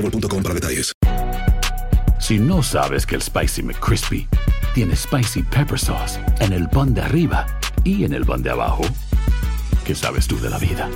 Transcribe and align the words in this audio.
boostmobile.com 0.00 0.42
para 0.42 0.54
detalles. 0.54 0.92
Si 2.20 2.38
no 2.38 2.62
sabes 2.62 3.06
que 3.06 3.14
el 3.14 3.22
Spicy 3.22 3.62
McCrispy 3.62 4.28
tiene 4.74 4.94
Spicy 4.94 5.42
Pepper 5.42 5.78
Sauce 5.78 6.20
en 6.40 6.52
el 6.52 6.68
pan 6.68 6.92
de 6.94 7.00
arriba 7.00 7.46
y 7.84 8.04
en 8.04 8.12
el 8.12 8.24
pan 8.24 8.42
de 8.42 8.50
abajo, 8.50 8.82
¿qué 9.84 9.94
sabes 9.94 10.26
tú 10.26 10.38
de 10.40 10.50
la 10.50 10.58
vida? 10.58 10.90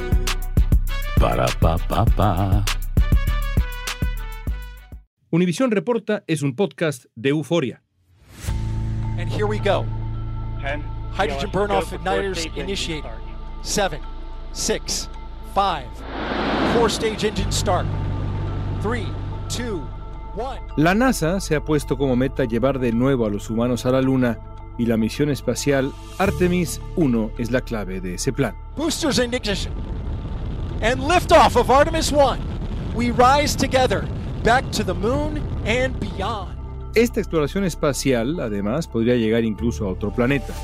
Para, 1.18 1.46
pa, 1.60 1.78
pa, 1.78 2.04
pa. 2.04 2.64
Univisión 5.30 5.70
Reporta 5.70 6.24
es 6.26 6.42
un 6.42 6.54
podcast 6.54 7.06
de 7.14 7.30
euforia. 7.30 7.82
And 9.18 9.28
here 9.30 9.46
we 9.46 9.58
go. 9.58 9.86
Hydrogen 11.12 11.50
burnoff 11.50 11.92
igniters 11.92 12.46
initiated. 12.56 13.10
Seven, 13.62 14.00
six, 14.52 15.08
five, 15.54 15.86
four 16.74 16.90
stage 16.90 17.24
engine 17.24 17.52
start. 17.52 17.86
Three, 18.82 19.06
two. 19.48 19.80
La 20.76 20.94
NASA 20.94 21.38
se 21.40 21.54
ha 21.54 21.64
puesto 21.64 21.96
como 21.96 22.16
meta 22.16 22.44
llevar 22.44 22.78
de 22.78 22.90
nuevo 22.90 23.26
a 23.26 23.30
los 23.30 23.50
humanos 23.50 23.86
a 23.86 23.90
la 23.90 24.00
Luna 24.00 24.38
y 24.78 24.86
la 24.86 24.96
misión 24.96 25.30
espacial 25.30 25.92
Artemis 26.18 26.80
1 26.96 27.32
es 27.38 27.50
la 27.50 27.60
clave 27.60 28.00
de 28.00 28.14
ese 28.14 28.32
plan. 28.32 28.56
Boosters 28.76 29.18
in 29.18 29.34
ignition. 29.34 29.72
And 30.82 31.00
liftoff 31.06 31.56
of 31.56 31.70
Artemis 31.70 32.10
1. 32.10 32.40
We 32.94 33.12
rise 33.12 33.56
together 33.56 34.04
back 34.42 34.68
to 34.72 34.82
the 34.82 34.94
moon 34.94 35.40
and 35.66 35.98
beyond. 36.00 36.56
Esta 36.94 37.20
exploración 37.20 37.64
espacial, 37.64 38.40
además, 38.40 38.88
podría 38.88 39.16
llegar 39.16 39.44
incluso 39.44 39.86
a 39.86 39.92
otro 39.92 40.12
planeta. 40.12 40.54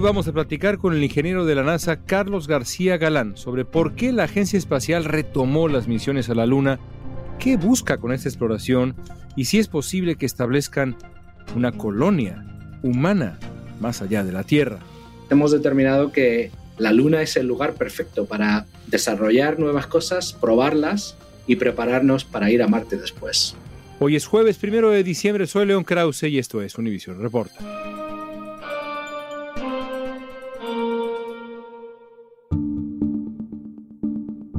Hoy 0.00 0.06
vamos 0.06 0.26
a 0.28 0.32
platicar 0.32 0.78
con 0.78 0.94
el 0.94 1.04
ingeniero 1.04 1.44
de 1.44 1.54
la 1.54 1.62
NASA, 1.62 2.06
Carlos 2.06 2.48
García 2.48 2.96
Galán, 2.96 3.36
sobre 3.36 3.66
por 3.66 3.96
qué 3.96 4.12
la 4.12 4.24
Agencia 4.24 4.56
Espacial 4.56 5.04
retomó 5.04 5.68
las 5.68 5.88
misiones 5.88 6.30
a 6.30 6.34
la 6.34 6.46
Luna, 6.46 6.80
qué 7.38 7.58
busca 7.58 7.98
con 7.98 8.10
esta 8.10 8.30
exploración 8.30 8.94
y 9.36 9.44
si 9.44 9.58
es 9.58 9.68
posible 9.68 10.16
que 10.16 10.24
establezcan 10.24 10.96
una 11.54 11.72
colonia 11.72 12.46
humana 12.82 13.38
más 13.78 14.00
allá 14.00 14.24
de 14.24 14.32
la 14.32 14.42
Tierra. 14.42 14.78
Hemos 15.28 15.52
determinado 15.52 16.12
que 16.12 16.50
la 16.78 16.94
Luna 16.94 17.20
es 17.20 17.36
el 17.36 17.46
lugar 17.46 17.74
perfecto 17.74 18.24
para 18.24 18.64
desarrollar 18.86 19.58
nuevas 19.58 19.86
cosas, 19.86 20.32
probarlas 20.32 21.14
y 21.46 21.56
prepararnos 21.56 22.24
para 22.24 22.50
ir 22.50 22.62
a 22.62 22.68
Marte 22.68 22.96
después. 22.96 23.54
Hoy 23.98 24.16
es 24.16 24.24
jueves 24.24 24.56
primero 24.56 24.88
de 24.88 25.04
diciembre, 25.04 25.46
soy 25.46 25.66
León 25.66 25.84
Krause 25.84 26.22
y 26.22 26.38
esto 26.38 26.62
es 26.62 26.78
Univision 26.78 27.20
Reporta. 27.20 27.89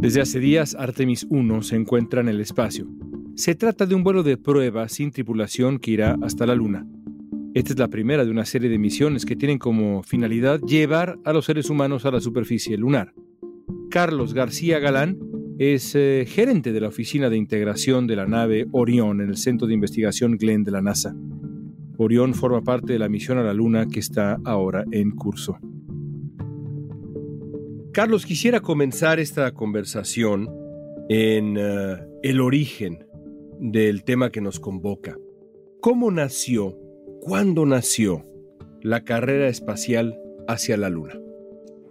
Desde 0.01 0.19
hace 0.19 0.39
días, 0.39 0.75
Artemis 0.79 1.27
1 1.29 1.61
se 1.61 1.75
encuentra 1.75 2.21
en 2.21 2.27
el 2.27 2.41
espacio. 2.41 2.87
Se 3.35 3.53
trata 3.53 3.85
de 3.85 3.93
un 3.93 4.03
vuelo 4.03 4.23
de 4.23 4.35
prueba 4.35 4.89
sin 4.89 5.11
tripulación 5.11 5.77
que 5.77 5.91
irá 5.91 6.17
hasta 6.23 6.47
la 6.47 6.55
Luna. 6.55 6.87
Esta 7.53 7.73
es 7.73 7.77
la 7.77 7.87
primera 7.87 8.25
de 8.25 8.31
una 8.31 8.45
serie 8.45 8.67
de 8.67 8.79
misiones 8.79 9.25
que 9.25 9.35
tienen 9.35 9.59
como 9.59 10.01
finalidad 10.01 10.59
llevar 10.61 11.19
a 11.23 11.33
los 11.33 11.45
seres 11.45 11.69
humanos 11.69 12.03
a 12.07 12.11
la 12.11 12.19
superficie 12.19 12.77
lunar. 12.77 13.13
Carlos 13.91 14.33
García 14.33 14.79
Galán 14.79 15.19
es 15.59 15.93
eh, 15.93 16.25
gerente 16.27 16.73
de 16.73 16.81
la 16.81 16.87
Oficina 16.87 17.29
de 17.29 17.37
Integración 17.37 18.07
de 18.07 18.15
la 18.15 18.25
nave 18.25 18.65
Orión 18.71 19.21
en 19.21 19.29
el 19.29 19.37
Centro 19.37 19.67
de 19.67 19.75
Investigación 19.75 20.35
Glenn 20.35 20.63
de 20.63 20.71
la 20.71 20.81
NASA. 20.81 21.15
Orión 21.97 22.33
forma 22.33 22.63
parte 22.63 22.93
de 22.93 22.99
la 22.99 23.07
misión 23.07 23.37
a 23.37 23.43
la 23.43 23.53
Luna 23.53 23.85
que 23.85 23.99
está 23.99 24.39
ahora 24.45 24.83
en 24.89 25.11
curso. 25.11 25.59
Carlos, 27.93 28.25
quisiera 28.25 28.61
comenzar 28.61 29.19
esta 29.19 29.51
conversación 29.51 30.49
en 31.09 31.57
eh, 31.57 31.97
el 32.23 32.39
origen 32.39 33.05
del 33.59 34.05
tema 34.05 34.31
que 34.31 34.39
nos 34.39 34.61
convoca. 34.61 35.17
¿Cómo 35.81 36.09
nació, 36.09 36.77
cuándo 37.19 37.65
nació 37.65 38.25
la 38.81 39.03
carrera 39.03 39.49
espacial 39.49 40.17
hacia 40.47 40.77
la 40.77 40.89
Luna? 40.89 41.19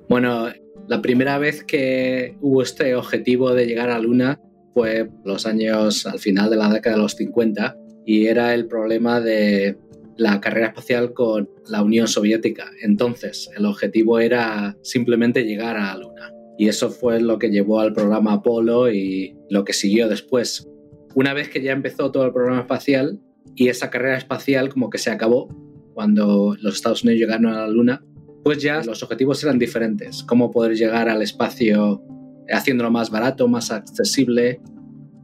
Bueno, 0.08 0.48
la 0.88 1.02
primera 1.02 1.36
vez 1.36 1.64
que 1.64 2.34
hubo 2.40 2.62
este 2.62 2.94
objetivo 2.94 3.52
de 3.52 3.66
llegar 3.66 3.90
a 3.90 3.98
la 3.98 4.02
Luna 4.02 4.40
fue 4.72 5.10
los 5.24 5.44
años 5.44 6.06
al 6.06 6.18
final 6.18 6.48
de 6.48 6.56
la 6.56 6.72
década 6.72 6.96
de 6.96 7.02
los 7.02 7.12
50 7.12 7.76
y 8.06 8.24
era 8.26 8.54
el 8.54 8.66
problema 8.68 9.20
de 9.20 9.76
la 10.20 10.38
carrera 10.38 10.66
espacial 10.66 11.14
con 11.14 11.48
la 11.66 11.82
Unión 11.82 12.06
Soviética. 12.06 12.70
Entonces, 12.82 13.48
el 13.56 13.64
objetivo 13.64 14.19
era 14.19 14.76
simplemente 14.82 15.44
llegar 15.44 15.78
a 15.78 15.94
la 15.94 15.97
Luna. 15.97 16.31
Y 16.58 16.69
eso 16.69 16.91
fue 16.91 17.22
lo 17.22 17.38
que 17.38 17.48
llevó 17.48 17.81
al 17.81 17.94
programa 17.94 18.34
Apolo 18.34 18.92
y 18.92 19.34
lo 19.48 19.64
que 19.64 19.72
siguió 19.72 20.09
después. 20.09 20.69
Una 21.14 21.32
vez 21.32 21.48
que 21.48 21.62
ya 21.62 21.72
empezó 21.72 22.12
todo 22.12 22.26
el 22.26 22.34
programa 22.34 22.60
espacial 22.60 23.19
y 23.56 23.69
esa 23.69 23.88
carrera 23.88 24.19
espacial 24.19 24.69
como 24.69 24.91
que 24.91 24.98
se 24.98 25.10
acabó 25.10 25.48
cuando 25.94 26.54
los 26.60 26.75
Estados 26.75 27.03
Unidos 27.03 27.20
llegaron 27.20 27.47
a 27.47 27.62
la 27.62 27.69
Luna, 27.69 28.04
pues 28.44 28.62
ya 28.62 28.82
los 28.84 29.03
objetivos 29.03 29.42
eran 29.42 29.59
diferentes. 29.59 30.22
Cómo 30.22 30.50
poder 30.50 30.76
llegar 30.76 31.09
al 31.09 31.22
espacio 31.22 32.03
haciéndolo 32.50 32.91
más 32.91 33.10
barato, 33.10 33.48
más 33.48 33.70
accesible, 33.70 34.60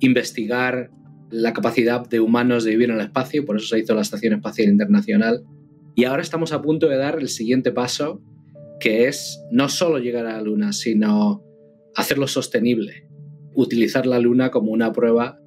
investigar 0.01 0.91
la 1.31 1.53
capacidad 1.53 2.09
de 2.09 2.21
humanos 2.21 2.65
de 2.65 2.71
vivir 2.71 2.91
en 2.91 2.97
el 2.97 3.07
espacio, 3.07 3.45
por 3.45 3.57
eso 3.57 3.67
se 3.69 3.79
hizo 3.79 3.95
la 3.95 4.03
Estación 4.03 4.35
Espacial 4.35 4.69
Internacional. 4.69 5.45
Y 5.95 6.05
ahora 6.05 6.23
estamos 6.23 6.53
a 6.53 6.63
punto 6.63 6.89
de 6.89 6.97
dar 6.97 7.19
el 7.19 7.29
siguiente 7.29 7.73
paso, 7.73 8.23
que 8.81 9.09
es 9.09 9.43
no 9.51 9.69
solo 9.69 9.99
llegar 9.99 10.27
a 10.27 10.35
la 10.35 10.43
Luna, 10.43 10.73
sino 10.73 11.43
hacerlo 11.95 12.27
sostenible, 12.27 13.09
utilizar 13.55 14.07
la 14.07 14.19
Luna 14.19 14.51
como 14.51 14.71
una 14.71 14.93
prueba 14.93 15.41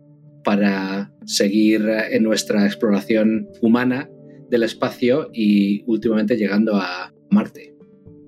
para 0.43 1.13
seguir 1.25 1.87
en 2.11 2.23
nuestra 2.23 2.65
exploración 2.65 3.47
humana 3.61 4.09
del 4.49 4.63
espacio 4.63 5.29
y 5.33 5.83
últimamente 5.85 6.35
llegando 6.35 6.75
a 6.75 7.13
Marte. 7.29 7.75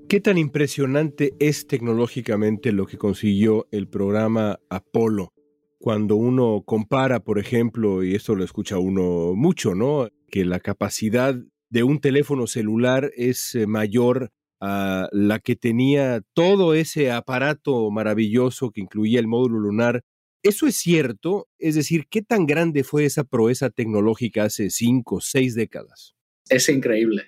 ¿Qué 0.07 0.19
tan 0.19 0.37
impresionante 0.37 1.33
es 1.39 1.67
tecnológicamente 1.67 2.73
lo 2.73 2.85
que 2.85 2.97
consiguió 2.97 3.67
el 3.71 3.87
programa 3.87 4.59
Apolo? 4.69 5.33
Cuando 5.81 6.15
uno 6.15 6.61
compara, 6.63 7.21
por 7.21 7.39
ejemplo, 7.39 8.03
y 8.03 8.13
esto 8.13 8.35
lo 8.35 8.43
escucha 8.43 8.77
uno 8.77 9.33
mucho, 9.33 9.73
¿no? 9.73 10.07
Que 10.29 10.45
la 10.45 10.59
capacidad 10.59 11.35
de 11.71 11.83
un 11.83 11.99
teléfono 11.99 12.45
celular 12.45 13.11
es 13.15 13.55
eh, 13.55 13.65
mayor 13.65 14.31
a 14.59 15.09
la 15.11 15.39
que 15.39 15.55
tenía 15.55 16.21
todo 16.33 16.75
ese 16.75 17.11
aparato 17.11 17.89
maravilloso 17.89 18.69
que 18.69 18.81
incluía 18.81 19.19
el 19.19 19.27
módulo 19.27 19.59
lunar. 19.59 20.03
¿Eso 20.43 20.67
es 20.67 20.75
cierto? 20.75 21.47
Es 21.57 21.73
decir, 21.73 22.05
¿qué 22.11 22.21
tan 22.21 22.45
grande 22.45 22.83
fue 22.83 23.05
esa 23.05 23.23
proeza 23.23 23.71
tecnológica 23.71 24.43
hace 24.43 24.69
cinco, 24.69 25.19
seis 25.19 25.55
décadas? 25.55 26.13
Es 26.47 26.69
increíble. 26.69 27.23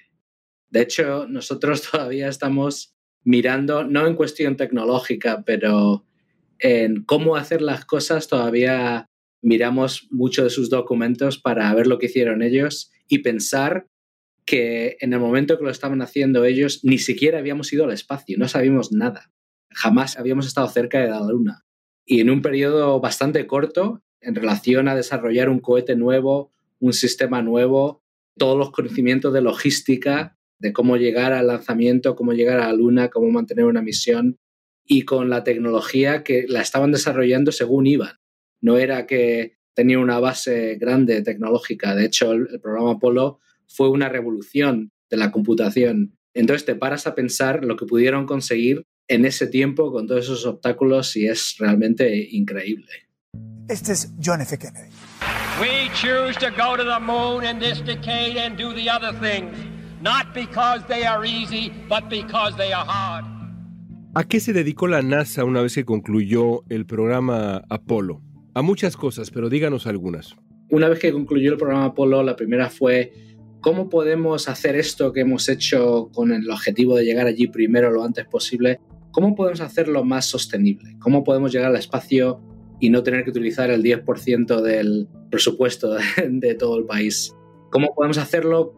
De 0.69 0.81
hecho, 0.81 1.27
nosotros 1.27 1.81
todavía 1.91 2.29
estamos 2.29 2.93
mirando, 3.23 3.83
no 3.83 4.05
en 4.05 4.15
cuestión 4.15 4.57
tecnológica, 4.57 5.43
pero 5.43 6.05
en 6.59 7.03
cómo 7.03 7.35
hacer 7.35 7.61
las 7.61 7.85
cosas 7.85 8.27
todavía 8.27 9.09
miramos 9.41 10.07
mucho 10.09 10.43
de 10.43 10.49
sus 10.49 10.69
documentos 10.69 11.37
para 11.37 11.73
ver 11.73 11.87
lo 11.87 11.99
que 11.99 12.05
hicieron 12.05 12.41
ellos 12.41 12.91
y 13.07 13.19
pensar 13.19 13.87
que 14.45 14.97
en 14.99 15.13
el 15.13 15.19
momento 15.19 15.57
que 15.57 15.63
lo 15.63 15.69
estaban 15.69 16.01
haciendo 16.01 16.45
ellos 16.45 16.79
ni 16.83 16.97
siquiera 16.97 17.39
habíamos 17.39 17.71
ido 17.71 17.85
al 17.85 17.91
espacio, 17.91 18.37
no 18.37 18.47
sabíamos 18.47 18.91
nada. 18.91 19.31
Jamás 19.69 20.17
habíamos 20.17 20.47
estado 20.47 20.67
cerca 20.67 20.99
de 20.99 21.09
la 21.09 21.19
Luna. 21.21 21.65
Y 22.05 22.19
en 22.19 22.29
un 22.29 22.41
periodo 22.41 22.99
bastante 22.99 23.47
corto, 23.47 24.01
en 24.21 24.35
relación 24.35 24.87
a 24.87 24.95
desarrollar 24.95 25.49
un 25.49 25.59
cohete 25.59 25.95
nuevo, 25.95 26.53
un 26.79 26.93
sistema 26.93 27.41
nuevo, 27.41 28.03
todos 28.37 28.57
los 28.57 28.71
conocimientos 28.71 29.33
de 29.33 29.41
logística, 29.41 30.37
de 30.59 30.73
cómo 30.73 30.97
llegar 30.97 31.33
al 31.33 31.47
lanzamiento, 31.47 32.15
cómo 32.15 32.33
llegar 32.33 32.59
a 32.59 32.67
la 32.67 32.73
Luna, 32.73 33.09
cómo 33.09 33.29
mantener 33.29 33.65
una 33.65 33.81
misión, 33.81 34.37
y 34.85 35.03
con 35.03 35.29
la 35.29 35.43
tecnología 35.43 36.23
que 36.23 36.45
la 36.47 36.61
estaban 36.61 36.91
desarrollando 36.91 37.51
según 37.51 37.87
iban. 37.87 38.19
No 38.61 38.77
era 38.77 39.05
que 39.05 39.57
tenía 39.73 39.99
una 39.99 40.19
base 40.19 40.75
grande 40.75 41.21
tecnológica. 41.21 41.95
De 41.95 42.05
hecho, 42.05 42.31
el, 42.31 42.59
programa 42.61 42.93
Apolo 42.93 43.39
fue 43.67 43.89
una 43.89 44.09
revolución 44.09 44.91
de 45.09 45.17
la 45.17 45.31
computación. 45.31 46.17
Entonces 46.33 46.65
te 46.65 46.75
paras 46.75 47.07
a 47.07 47.15
pensar 47.15 47.63
lo 47.63 47.75
que 47.75 47.85
pudieron 47.85 48.25
conseguir 48.25 48.85
en 49.07 49.25
ese 49.25 49.47
tiempo 49.47 49.91
con 49.91 50.07
todos 50.07 50.25
esos 50.25 50.45
obstáculos 50.45 51.15
y 51.15 51.27
es 51.27 51.55
realmente 51.59 52.29
increíble. 52.31 53.07
Este 53.69 53.93
es 53.93 54.11
John 54.23 54.41
F. 54.41 54.57
Kennedy. 54.57 54.89
We 55.61 55.89
choose 55.93 56.35
to 56.39 56.49
go 56.49 56.75
to 56.75 56.83
the 56.83 56.99
moon 56.99 57.45
in 57.45 57.59
this 57.59 57.79
decade 57.81 58.37
and 58.37 58.57
do 58.57 58.73
the 58.73 58.89
other 58.89 59.13
things, 59.19 59.55
not 60.01 60.33
because 60.33 60.83
they 60.87 61.05
are 61.05 61.23
easy, 61.25 61.71
but 61.87 62.09
because 62.09 62.55
they 62.57 62.73
are 62.73 62.85
hard. 62.85 63.25
¿A 64.15 64.25
qué 64.25 64.39
se 64.39 64.53
dedicó 64.53 64.87
la 64.87 65.01
NASA 65.01 65.43
una 65.43 65.63
vez 65.63 65.73
que 65.73 65.85
concluyó 65.85 66.61
el 66.69 66.85
programa 66.85 67.63
Apolo? 67.67 68.21
A 68.53 68.61
muchas 68.61 68.95
cosas, 68.95 69.31
pero 69.31 69.49
díganos 69.49 69.87
algunas. 69.87 70.35
Una 70.69 70.87
vez 70.87 70.99
que 70.99 71.11
concluyó 71.11 71.51
el 71.51 71.57
programa 71.57 71.85
Apolo, 71.85 72.21
la 72.21 72.35
primera 72.35 72.69
fue 72.69 73.11
cómo 73.59 73.89
podemos 73.89 74.47
hacer 74.49 74.75
esto 74.75 75.13
que 75.13 75.21
hemos 75.21 75.49
hecho 75.49 76.11
con 76.13 76.31
el 76.31 76.47
objetivo 76.51 76.95
de 76.95 77.05
llegar 77.05 77.25
allí 77.25 77.47
primero 77.47 77.89
lo 77.89 78.03
antes 78.03 78.25
posible, 78.25 78.79
cómo 79.09 79.33
podemos 79.33 79.61
hacerlo 79.61 80.03
más 80.03 80.25
sostenible, 80.25 80.95
cómo 80.99 81.23
podemos 81.23 81.51
llegar 81.51 81.69
al 81.69 81.77
espacio 81.77 82.39
y 82.79 82.91
no 82.91 83.01
tener 83.01 83.23
que 83.23 83.31
utilizar 83.31 83.71
el 83.71 83.81
10% 83.81 84.61
del 84.61 85.07
presupuesto 85.31 85.95
de, 86.27 86.53
todo 86.53 86.77
el 86.77 86.85
país. 86.85 87.33
¿Cómo 87.71 87.95
podemos 87.95 88.19
hacerlo 88.19 88.75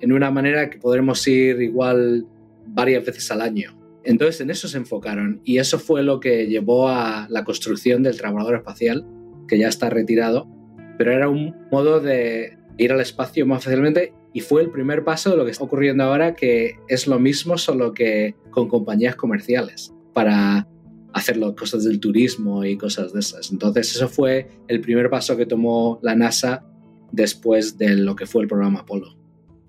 en 0.00 0.12
una 0.12 0.30
manera 0.30 0.70
que 0.70 0.78
podremos 0.78 1.28
ir 1.28 1.60
igual 1.60 2.26
varias 2.68 3.04
veces 3.04 3.30
al 3.30 3.42
año? 3.42 3.77
Entonces 4.08 4.40
en 4.40 4.48
eso 4.48 4.68
se 4.68 4.78
enfocaron 4.78 5.42
y 5.44 5.58
eso 5.58 5.78
fue 5.78 6.02
lo 6.02 6.18
que 6.18 6.46
llevó 6.46 6.88
a 6.88 7.26
la 7.28 7.44
construcción 7.44 8.02
del 8.02 8.16
trabajador 8.16 8.54
espacial, 8.54 9.06
que 9.46 9.58
ya 9.58 9.68
está 9.68 9.90
retirado, 9.90 10.48
pero 10.96 11.12
era 11.12 11.28
un 11.28 11.54
modo 11.70 12.00
de 12.00 12.56
ir 12.78 12.90
al 12.90 13.02
espacio 13.02 13.44
más 13.44 13.64
fácilmente 13.64 14.14
y 14.32 14.40
fue 14.40 14.62
el 14.62 14.70
primer 14.70 15.04
paso 15.04 15.28
de 15.30 15.36
lo 15.36 15.44
que 15.44 15.50
está 15.50 15.64
ocurriendo 15.64 16.04
ahora, 16.04 16.34
que 16.34 16.76
es 16.88 17.06
lo 17.06 17.18
mismo 17.18 17.58
solo 17.58 17.92
que 17.92 18.34
con 18.48 18.66
compañías 18.66 19.14
comerciales 19.14 19.92
para 20.14 20.66
hacer 21.12 21.38
cosas 21.54 21.84
del 21.84 22.00
turismo 22.00 22.64
y 22.64 22.78
cosas 22.78 23.12
de 23.12 23.20
esas. 23.20 23.52
Entonces 23.52 23.94
eso 23.94 24.08
fue 24.08 24.48
el 24.68 24.80
primer 24.80 25.10
paso 25.10 25.36
que 25.36 25.44
tomó 25.44 25.98
la 26.00 26.16
NASA 26.16 26.64
después 27.12 27.76
de 27.76 27.94
lo 27.94 28.16
que 28.16 28.24
fue 28.24 28.40
el 28.40 28.48
programa 28.48 28.80
Apolo. 28.80 29.18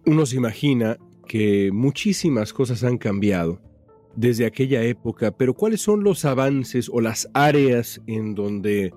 Uno 0.05 0.25
se 0.25 0.37
imagina 0.37 0.97
que 1.27 1.71
muchísimas 1.73 2.53
cosas 2.53 2.85
han 2.85 2.97
cambiado 2.97 3.67
desde 4.19 4.45
aquella 4.45 4.83
época, 4.83 5.31
pero 5.31 5.53
¿cuáles 5.53 5.79
son 5.79 6.03
los 6.03 6.25
avances 6.25 6.89
o 6.91 6.99
las 6.99 7.29
áreas 7.33 8.01
en 8.05 8.35
donde 8.35 8.93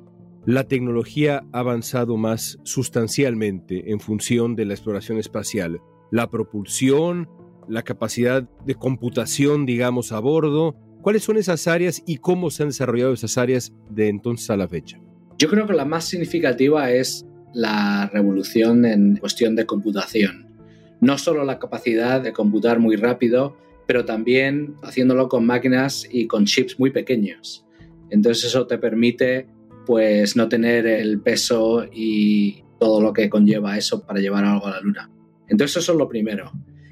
la 0.47 0.65
tecnología 0.65 1.45
ha 1.53 1.61
avanzado 1.61 2.17
más 2.17 2.59
sustancialmente 2.65 3.93
en 3.93 4.01
función 4.01 4.57
de 4.57 4.65
la 4.65 4.75
exploración 4.75 5.19
espacial? 5.19 5.81
La 6.11 6.29
propulsión, 6.29 7.29
la 7.69 7.83
capacidad 7.83 8.43
de 8.67 8.75
computación, 8.75 9.65
digamos, 9.65 10.11
a 10.11 10.19
bordo. 10.19 10.75
¿Cuáles 11.03 11.23
son 11.23 11.37
esas 11.37 11.69
áreas 11.69 12.03
y 12.05 12.17
cómo 12.17 12.51
se 12.51 12.65
han 12.65 12.71
desarrollado 12.71 13.13
esas 13.13 13.39
áreas 13.39 13.73
de 13.91 14.09
entonces 14.09 14.51
a 14.51 14.57
la 14.57 14.67
fecha? 14.67 14.99
Yo 15.39 15.49
creo 15.49 15.69
que 15.69 15.75
la 15.75 15.85
más 15.85 16.05
significativa 16.05 16.91
es 16.91 17.25
la 17.55 18.11
revolución 18.13 18.85
en 18.85 19.19
cuestión 19.19 19.55
de 19.55 19.67
computación. 19.67 20.49
No 21.01 21.17
solo 21.17 21.45
la 21.45 21.61
capacidad 21.61 22.21
de 22.21 22.33
computar 22.33 22.81
muy 22.81 22.97
rápido, 22.97 23.57
pero 23.93 24.07
también 24.07 24.77
haciéndolo 24.83 25.29
con 25.29 25.45
máquinas 25.45 26.09
y 26.11 26.27
con 26.27 26.47
chips 26.47 26.81
muy 26.81 26.91
pequeños. 26.93 27.67
Entonces 28.09 28.45
eso 28.45 28.67
te 28.67 28.79
permite 28.79 29.49
pues 29.85 30.35
no 30.35 30.49
tener 30.49 30.87
el 30.87 31.21
peso 31.21 31.85
y 31.93 32.65
todo 32.81 33.03
lo 33.03 33.13
que 33.13 33.29
conlleva 33.29 33.77
eso 33.77 34.07
para 34.07 34.19
llevar 34.19 34.47
algo 34.47 34.67
a 34.67 34.71
la 34.71 34.81
luna. 34.81 35.11
Entonces 35.47 35.83
eso 35.83 35.93
es 35.93 35.99
lo 35.99 36.09
primero. 36.09 36.51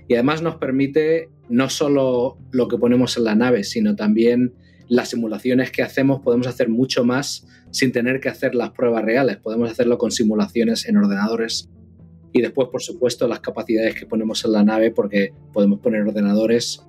Y 0.08 0.12
además 0.12 0.42
nos 0.42 0.56
permite 0.56 1.30
no 1.48 1.70
solo 1.70 2.36
lo 2.50 2.68
que 2.68 2.76
ponemos 2.76 3.16
en 3.16 3.24
la 3.24 3.34
nave, 3.34 3.64
sino 3.64 3.96
también 3.96 4.52
las 4.86 5.08
simulaciones 5.08 5.70
que 5.70 5.82
hacemos, 5.82 6.20
podemos 6.20 6.48
hacer 6.48 6.68
mucho 6.68 7.02
más 7.02 7.46
sin 7.70 7.92
tener 7.92 8.20
que 8.20 8.28
hacer 8.28 8.54
las 8.54 8.72
pruebas 8.72 9.06
reales. 9.06 9.38
Podemos 9.38 9.70
hacerlo 9.70 9.96
con 9.96 10.10
simulaciones 10.10 10.86
en 10.86 10.98
ordenadores 10.98 11.70
y 12.30 12.42
después, 12.42 12.68
por 12.70 12.82
supuesto, 12.82 13.26
las 13.26 13.40
capacidades 13.40 13.94
que 13.94 14.04
ponemos 14.04 14.44
en 14.44 14.52
la 14.52 14.62
nave, 14.62 14.90
porque 14.90 15.32
podemos 15.54 15.80
poner 15.80 16.02
ordenadores 16.02 16.84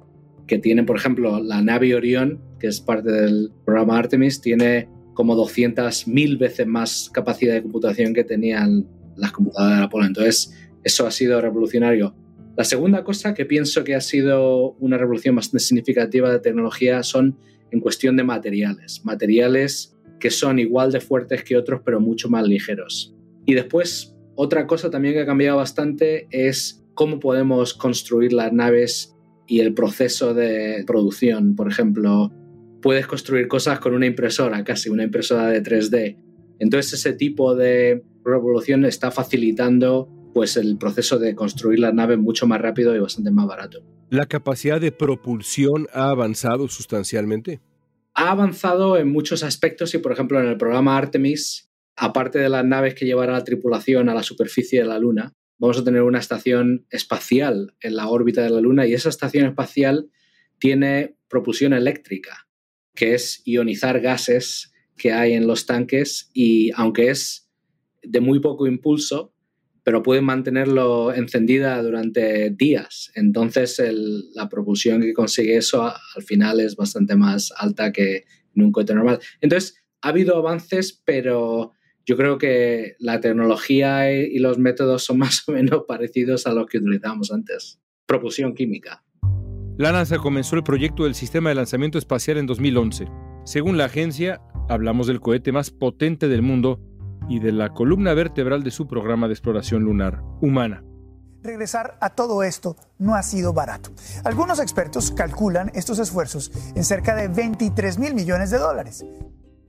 que 0.52 0.60
tienen, 0.60 0.86
por 0.86 0.98
ejemplo, 0.98 1.42
la 1.42 1.62
nave 1.62 1.96
Orión, 1.96 2.42
que 2.60 2.68
es 2.68 2.82
parte 2.82 3.10
del 3.10 3.54
programa 3.64 3.98
Artemis, 3.98 4.42
tiene 4.42 4.90
como 5.14 5.34
200.000 5.38 6.38
veces 6.38 6.68
más 6.68 7.10
capacidad 7.14 7.54
de 7.54 7.62
computación 7.62 8.14
que 8.14 8.26
tenían 8.26 8.86
las 9.16 9.32
computadoras 9.32 9.78
de 9.78 9.86
Apolo. 9.86 10.06
Entonces, 10.08 10.54
eso 10.84 11.08
ha 11.08 11.12
sido 11.12 11.40
revolucionario. 11.40 12.14
La 12.58 12.66
segunda 12.66 13.06
cosa 13.06 13.34
que 13.34 13.46
pienso 13.46 13.86
que 13.86 13.96
ha 13.96 14.02
sido 14.02 14.74
una 14.74 14.98
revolución 14.98 15.38
bastante 15.38 15.64
significativa 15.64 16.30
de 16.30 16.40
tecnología 16.40 17.02
son 17.02 17.38
en 17.72 17.80
cuestión 17.80 18.18
de 18.18 18.26
materiales. 18.26 19.06
Materiales 19.06 19.98
que 20.20 20.32
son 20.32 20.60
igual 20.60 20.92
de 20.92 21.00
fuertes 21.00 21.46
que 21.46 21.56
otros, 21.56 21.80
pero 21.86 22.02
mucho 22.02 22.28
más 22.28 22.46
ligeros. 22.46 23.16
Y 23.46 23.54
después, 23.54 24.18
otra 24.36 24.68
cosa 24.68 24.90
también 24.90 25.14
que 25.14 25.22
ha 25.22 25.26
cambiado 25.26 25.56
bastante 25.56 26.28
es 26.30 26.84
cómo 26.94 27.22
podemos 27.22 27.74
construir 27.74 28.34
las 28.34 28.52
naves 28.52 29.16
y 29.48 29.60
el 29.60 29.74
proceso 29.74 30.34
de 30.34 30.84
producción. 30.86 31.56
Por 31.56 31.70
ejemplo, 31.70 32.32
puedes 32.82 33.08
construir 33.08 33.48
cosas 33.48 33.80
con 33.80 33.94
una 33.94 34.06
impresora, 34.06 34.64
casi 34.64 34.90
una 34.90 35.04
impresora 35.04 35.48
de 35.48 35.62
3D. 35.62 36.18
Entonces 36.60 36.94
ese 36.94 37.14
tipo 37.14 37.56
de 37.56 38.04
revolución 38.24 38.86
está 38.86 39.12
facilitando 39.12 40.10
pues 40.34 40.56
el 40.58 40.78
proceso 40.78 41.20
de 41.20 41.36
construir 41.36 41.80
las 41.80 41.94
naves 41.94 42.18
mucho 42.18 42.48
más 42.48 42.62
rápido 42.62 42.96
y 42.96 43.00
bastante 43.00 43.32
más 43.32 43.48
barato. 43.48 43.84
¿La 44.10 44.26
capacidad 44.26 44.80
de 44.80 44.92
propulsión 44.92 45.88
ha 45.94 46.10
avanzado 46.10 46.68
sustancialmente? 46.68 47.60
Ha 48.14 48.32
avanzado 48.32 48.98
en 48.98 49.10
muchos 49.12 49.44
aspectos 49.44 49.94
y, 49.94 49.98
por 49.98 50.12
ejemplo, 50.12 50.40
en 50.40 50.48
el 50.48 50.58
programa 50.58 50.98
Artemis 50.98 51.72
aparte 51.96 52.40
de 52.40 52.50
las 52.50 52.66
naves 52.66 52.96
que 52.96 53.06
llevará 53.06 53.34
la 53.34 53.44
tripulación 53.44 54.10
a 54.10 54.14
la 54.14 54.24
superficie 54.24 54.82
de 54.82 54.88
la 54.88 55.00
Luna, 55.00 55.34
vamos 55.62 55.78
a 55.78 55.84
tener 55.84 56.02
una 56.02 56.18
estación 56.18 56.88
espacial 56.90 57.76
en 57.82 57.96
la 57.96 58.08
órbita 58.08 58.42
de 58.42 58.50
la 58.50 58.62
Luna 58.62 58.88
y 58.88 58.96
esa 58.96 59.10
estación 59.10 59.46
espacial 59.46 60.10
tiene 60.58 61.16
propulsión 61.30 61.72
eléctrica, 61.74 62.48
que 62.96 63.14
es 63.14 63.44
ionizar 63.46 64.02
gases 64.02 64.74
que 64.98 65.12
hay 65.14 65.34
en 65.34 65.46
los 65.46 65.68
tanques 65.68 66.32
y 66.34 66.72
aunque 66.76 67.12
es 67.12 67.48
de 68.02 68.22
muy 68.22 68.40
poco 68.40 68.66
impulso, 68.66 69.36
pero 69.84 70.02
puede 70.02 70.22
mantenerlo 70.22 71.14
encendida 71.14 71.80
durante 71.84 72.50
días. 72.50 73.12
Entonces 73.14 73.80
la 74.34 74.50
propulsión 74.50 75.02
que 75.02 75.14
consigue 75.14 75.58
eso 75.58 75.84
al 75.84 76.24
final 76.24 76.60
es 76.60 76.76
bastante 76.76 77.16
más 77.16 77.54
alta 77.56 77.92
que 77.92 78.26
en 78.56 78.64
un 78.64 78.72
cohete 78.72 78.96
normal. 78.96 79.20
Entonces 79.42 79.76
ha 80.02 80.10
habido 80.10 80.38
avances, 80.38 81.00
pero 81.06 81.74
yo 82.06 82.18
creo 82.18 82.38
que 82.38 82.96
la 83.00 83.20
tecnología 83.20 84.12
y 84.12 84.40
los 84.40 84.58
métodos 84.58 85.04
son 85.04 85.18
más 85.20 85.48
o 85.48 85.52
menos 85.52 85.84
parecidos 85.88 86.48
a 86.48 86.54
los 86.54 86.68
que 86.68 86.78
utilizábamos 86.78 87.32
antes. 87.32 87.80
Propulsión 88.06 88.54
química. 88.54 89.04
La 89.78 89.92
NASA 89.92 90.18
comenzó 90.18 90.56
el 90.56 90.64
proyecto 90.64 91.06
del 91.06 91.16
Sistema 91.16 91.50
de 91.50 91.56
Lanzamiento 91.56 91.98
Espacial 91.98 92.38
en 92.38 92.46
2011. 92.46 93.08
Según 93.46 93.78
la 93.78 93.86
agencia, 93.86 94.42
hablamos 94.70 95.08
del 95.08 95.22
cohete 95.22 95.52
más 95.52 95.72
potente 95.72 96.28
del 96.28 96.42
mundo 96.42 96.80
y 97.30 97.40
de 97.40 97.52
la 97.52 97.74
columna 97.74 98.14
vertebral 98.14 98.64
de 98.64 98.72
su 98.72 98.88
programa 98.88 99.28
de 99.28 99.34
exploración 99.34 99.84
lunar 99.84 100.22
humana. 100.42 100.84
Regresar 101.42 101.98
a 102.02 102.12
todo 102.12 102.44
esto 102.44 102.76
no 103.00 103.16
ha 103.16 103.24
sido 103.24 103.54
barato. 103.54 103.90
Algunos 104.24 104.60
expertos 104.60 105.12
calculan 105.12 105.72
estos 105.74 105.98
esfuerzos 105.98 106.52
en 106.76 106.84
cerca 106.84 107.16
de 107.16 107.30
23 107.30 107.98
mil 107.98 108.14
millones 108.14 108.52
de 108.52 108.60
dólares. 108.60 109.04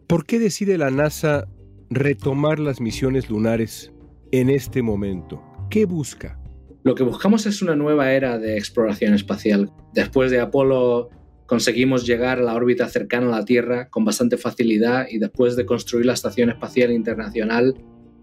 ¿Por 0.07 0.27
qué 0.27 0.39
decide 0.39 0.77
la 0.77 0.91
NASA 0.91 1.49
retomar 1.95 2.59
las 2.59 2.81
misiones 2.81 3.31
lunares 3.31 3.93
en 4.31 4.51
este 4.51 4.83
momento? 4.83 5.43
¿Qué 5.71 5.85
busca? 5.85 6.39
Lo 6.85 6.95
que 6.95 7.05
buscamos 7.05 7.47
es 7.47 7.63
una 7.63 7.77
nueva 7.77 8.13
era 8.13 8.39
de 8.39 8.57
exploración 8.57 9.15
espacial. 9.15 9.71
Después 9.95 10.31
de 10.31 10.41
Apolo 10.41 11.11
conseguimos 11.47 12.07
llegar 12.07 12.39
a 12.39 12.43
la 12.43 12.55
órbita 12.55 12.89
cercana 12.89 13.29
a 13.29 13.39
la 13.39 13.45
Tierra 13.45 13.89
con 13.89 14.05
bastante 14.05 14.37
facilidad 14.37 15.07
y 15.09 15.19
después 15.19 15.55
de 15.55 15.67
construir 15.67 16.07
la 16.07 16.15
Estación 16.15 16.51
Espacial 16.51 16.91
Internacional, 16.91 17.77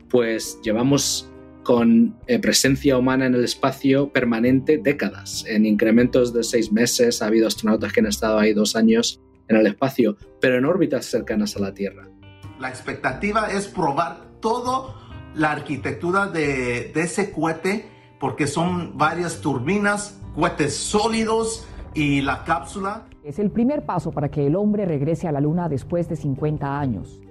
pues 0.10 0.60
llevamos 0.64 1.32
con 1.64 2.18
eh, 2.28 2.40
presencia 2.40 2.98
humana 2.98 3.28
en 3.28 3.36
el 3.36 3.44
espacio 3.44 4.12
permanente 4.12 4.80
décadas, 4.84 5.46
en 5.48 5.66
incrementos 5.66 6.34
de 6.34 6.44
seis 6.44 6.72
meses. 6.72 7.22
Ha 7.22 7.28
habido 7.28 7.48
astronautas 7.48 7.94
que 7.94 8.00
han 8.00 8.08
estado 8.08 8.40
ahí 8.40 8.54
dos 8.54 8.76
años 8.76 9.22
en 9.48 9.58
el 9.58 9.68
espacio, 9.68 10.18
pero 10.42 10.58
en 10.58 10.66
órbitas 10.66 11.06
cercanas 11.06 11.56
a 11.56 11.60
la 11.60 11.74
Tierra. 11.74 12.10
La 12.60 12.68
expectativa 12.68 13.48
es 13.50 13.68
probar 13.68 14.18
todo 14.42 14.94
la 15.34 15.52
arquitectura 15.54 16.28
de, 16.28 16.92
de 16.94 17.02
ese 17.02 17.32
cohete 17.32 17.86
porque 18.20 18.48
son 18.48 18.98
varias 18.98 19.40
turbinas, 19.40 20.20
cohetes 20.36 20.76
sólidos 20.76 21.66
y 21.94 22.20
la 22.20 22.44
cápsula. 22.44 23.08
Es 23.24 23.40
el 23.40 23.50
primer 23.50 23.86
paso 23.86 24.12
para 24.12 24.30
que 24.30 24.46
el 24.46 24.58
hombre 24.58 24.86
regrese 24.86 25.28
a 25.30 25.32
la 25.32 25.40
Luna 25.40 25.70
después 25.70 26.10
de 26.10 26.18
50 26.18 26.80
años. 26.80 27.22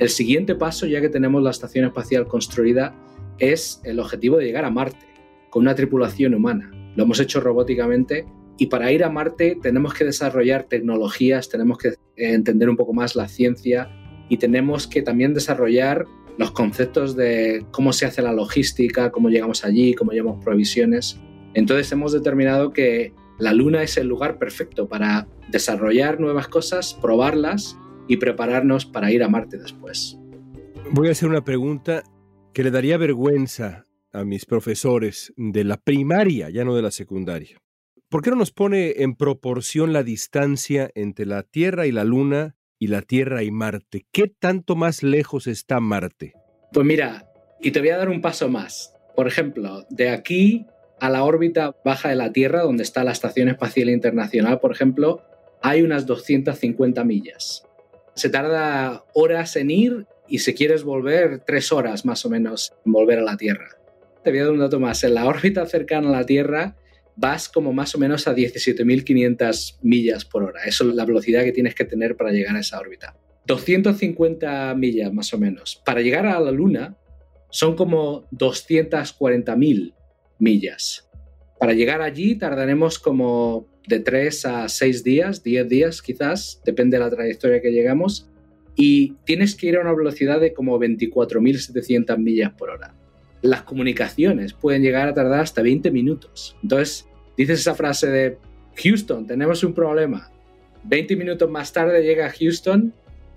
El 0.00 0.08
siguiente 0.08 0.56
paso, 0.56 0.86
ya 0.86 1.00
que 1.00 1.08
tenemos 1.08 1.40
la 1.40 1.50
estación 1.50 1.84
espacial 1.84 2.26
construida, 2.26 2.96
es 3.38 3.80
el 3.84 4.00
objetivo 4.00 4.38
de 4.38 4.46
llegar 4.46 4.64
a 4.64 4.70
Marte 4.70 5.06
con 5.50 5.62
una 5.62 5.76
tripulación 5.76 6.34
humana. 6.34 6.72
Lo 6.96 7.04
hemos 7.04 7.20
hecho 7.20 7.40
robóticamente 7.40 8.26
y 8.58 8.66
para 8.66 8.90
ir 8.90 9.04
a 9.04 9.08
Marte 9.08 9.56
tenemos 9.62 9.94
que 9.94 10.04
desarrollar 10.04 10.64
tecnologías, 10.64 11.48
tenemos 11.48 11.78
que 11.78 11.94
entender 12.16 12.68
un 12.68 12.76
poco 12.76 12.92
más 12.92 13.14
la 13.14 13.28
ciencia 13.28 13.88
y 14.28 14.38
tenemos 14.38 14.86
que 14.86 15.02
también 15.02 15.34
desarrollar 15.34 16.06
los 16.38 16.50
conceptos 16.50 17.16
de 17.16 17.64
cómo 17.70 17.92
se 17.92 18.06
hace 18.06 18.22
la 18.22 18.32
logística, 18.32 19.10
cómo 19.10 19.28
llegamos 19.28 19.64
allí, 19.64 19.94
cómo 19.94 20.12
llevamos 20.12 20.44
provisiones. 20.44 21.20
Entonces 21.54 21.90
hemos 21.92 22.12
determinado 22.12 22.72
que 22.72 23.12
la 23.38 23.52
Luna 23.52 23.82
es 23.82 23.96
el 23.96 24.08
lugar 24.08 24.38
perfecto 24.38 24.88
para 24.88 25.28
desarrollar 25.50 26.20
nuevas 26.20 26.48
cosas, 26.48 26.94
probarlas 26.94 27.78
y 28.08 28.16
prepararnos 28.16 28.86
para 28.86 29.12
ir 29.12 29.22
a 29.22 29.28
Marte 29.28 29.58
después. 29.58 30.18
Voy 30.90 31.08
a 31.08 31.12
hacer 31.12 31.28
una 31.28 31.44
pregunta 31.44 32.02
que 32.52 32.62
le 32.62 32.70
daría 32.70 32.96
vergüenza 32.98 33.86
a 34.12 34.24
mis 34.24 34.46
profesores 34.46 35.32
de 35.36 35.64
la 35.64 35.76
primaria, 35.76 36.50
ya 36.50 36.64
no 36.64 36.74
de 36.76 36.82
la 36.82 36.90
secundaria. 36.90 37.60
¿Por 38.08 38.22
qué 38.22 38.30
no 38.30 38.36
nos 38.36 38.52
pone 38.52 39.02
en 39.02 39.16
proporción 39.16 39.92
la 39.92 40.04
distancia 40.04 40.90
entre 40.94 41.26
la 41.26 41.42
Tierra 41.42 41.86
y 41.86 41.92
la 41.92 42.04
Luna 42.04 42.54
y 42.78 42.88
la 42.88 43.02
Tierra 43.02 43.42
y 43.42 43.50
Marte? 43.50 44.06
¿Qué 44.12 44.28
tanto 44.28 44.76
más 44.76 45.02
lejos 45.02 45.46
está 45.46 45.80
Marte? 45.80 46.32
Pues 46.72 46.86
mira, 46.86 47.28
y 47.60 47.70
te 47.70 47.80
voy 47.80 47.90
a 47.90 47.96
dar 47.96 48.08
un 48.08 48.20
paso 48.20 48.48
más. 48.48 48.94
Por 49.14 49.28
ejemplo, 49.28 49.86
de 49.90 50.10
aquí 50.10 50.66
a 51.00 51.10
la 51.10 51.24
órbita 51.24 51.76
baja 51.84 52.08
de 52.08 52.16
la 52.16 52.32
Tierra, 52.32 52.62
donde 52.62 52.82
está 52.82 53.04
la 53.04 53.12
Estación 53.12 53.48
Espacial 53.48 53.90
Internacional, 53.90 54.60
por 54.60 54.72
ejemplo, 54.72 55.22
hay 55.62 55.82
unas 55.82 56.06
250 56.06 57.04
millas. 57.04 57.64
Se 58.14 58.28
tarda 58.28 59.04
horas 59.14 59.56
en 59.56 59.70
ir 59.70 60.06
y 60.28 60.38
si 60.38 60.54
quieres 60.54 60.84
volver, 60.84 61.40
tres 61.46 61.72
horas 61.72 62.04
más 62.04 62.24
o 62.24 62.30
menos 62.30 62.74
en 62.84 62.92
volver 62.92 63.18
a 63.18 63.22
la 63.22 63.36
Tierra. 63.36 63.68
Te 64.22 64.30
voy 64.30 64.40
a 64.40 64.44
dar 64.44 64.52
un 64.52 64.58
dato 64.58 64.80
más. 64.80 65.04
En 65.04 65.14
la 65.14 65.26
órbita 65.26 65.66
cercana 65.66 66.08
a 66.08 66.12
la 66.12 66.26
Tierra 66.26 66.76
vas 67.16 67.48
como 67.48 67.72
más 67.72 67.94
o 67.94 67.98
menos 67.98 68.26
a 68.26 68.34
17.500 68.34 69.78
millas 69.82 70.24
por 70.24 70.42
hora. 70.42 70.64
Eso 70.64 70.88
es 70.88 70.94
la 70.94 71.04
velocidad 71.04 71.44
que 71.44 71.52
tienes 71.52 71.74
que 71.74 71.84
tener 71.84 72.16
para 72.16 72.32
llegar 72.32 72.56
a 72.56 72.60
esa 72.60 72.78
órbita. 72.78 73.16
250 73.46 74.74
millas 74.74 75.12
más 75.12 75.32
o 75.34 75.38
menos. 75.38 75.80
Para 75.84 76.00
llegar 76.00 76.26
a 76.26 76.40
la 76.40 76.50
Luna 76.50 76.96
son 77.50 77.76
como 77.76 78.28
240.000 78.30 79.94
millas. 80.38 81.08
Para 81.58 81.72
llegar 81.72 82.02
allí 82.02 82.34
tardaremos 82.36 82.98
como 82.98 83.68
de 83.86 84.00
3 84.00 84.46
a 84.46 84.68
6 84.68 85.04
días, 85.04 85.42
10 85.42 85.68
días 85.68 86.02
quizás, 86.02 86.60
depende 86.64 86.96
de 86.96 87.04
la 87.04 87.10
trayectoria 87.10 87.60
que 87.60 87.70
llegamos, 87.70 88.28
y 88.76 89.12
tienes 89.24 89.54
que 89.54 89.68
ir 89.68 89.76
a 89.76 89.82
una 89.82 89.92
velocidad 89.92 90.40
de 90.40 90.52
como 90.52 90.78
24.700 90.80 92.18
millas 92.18 92.52
por 92.54 92.70
hora 92.70 92.94
las 93.44 93.62
comunicaciones 93.62 94.54
pueden 94.54 94.82
llegar 94.82 95.06
a 95.06 95.12
tardar 95.12 95.40
hasta 95.40 95.60
20 95.60 95.90
minutos. 95.90 96.56
Entonces, 96.62 97.06
dices 97.36 97.60
esa 97.60 97.74
frase 97.74 98.10
de 98.10 98.38
Houston, 98.82 99.26
tenemos 99.26 99.62
un 99.62 99.74
problema. 99.74 100.30
20 100.84 101.14
minutos 101.14 101.50
más 101.50 101.70
tarde 101.70 102.02
llega 102.02 102.32
Houston 102.32 102.94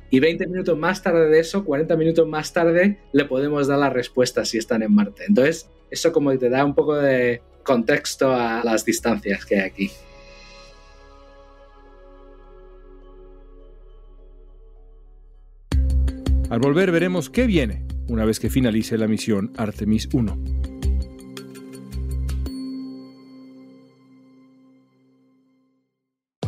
y 0.09 0.21
20 0.21 0.47
minutos 0.47 0.77
más 0.77 1.03
tarde 1.03 1.27
de 1.27 1.39
eso, 1.39 1.65
40 1.65 1.97
minutos 1.97 2.25
más 2.25 2.53
tarde, 2.53 2.99
le 3.11 3.25
podemos 3.25 3.67
dar 3.67 3.79
la 3.79 3.89
respuesta 3.89 4.45
si 4.45 4.57
están 4.57 4.81
en 4.81 4.95
Marte. 4.95 5.25
Entonces, 5.27 5.69
eso 5.91 6.13
como 6.13 6.35
te 6.37 6.49
da 6.49 6.63
un 6.63 6.73
poco 6.73 6.95
de 6.95 7.41
contexto 7.63 8.33
a 8.33 8.63
las 8.63 8.85
distancias 8.85 9.45
que 9.45 9.55
hay 9.55 9.61
aquí. 9.61 9.91
Al 16.49 16.59
volver 16.59 16.93
veremos 16.93 17.29
qué 17.29 17.45
viene 17.45 17.96
una 18.07 18.25
vez 18.25 18.39
que 18.39 18.49
finalice 18.49 18.97
la 18.97 19.07
misión 19.07 19.51
Artemis 19.57 20.09
1. 20.13 20.66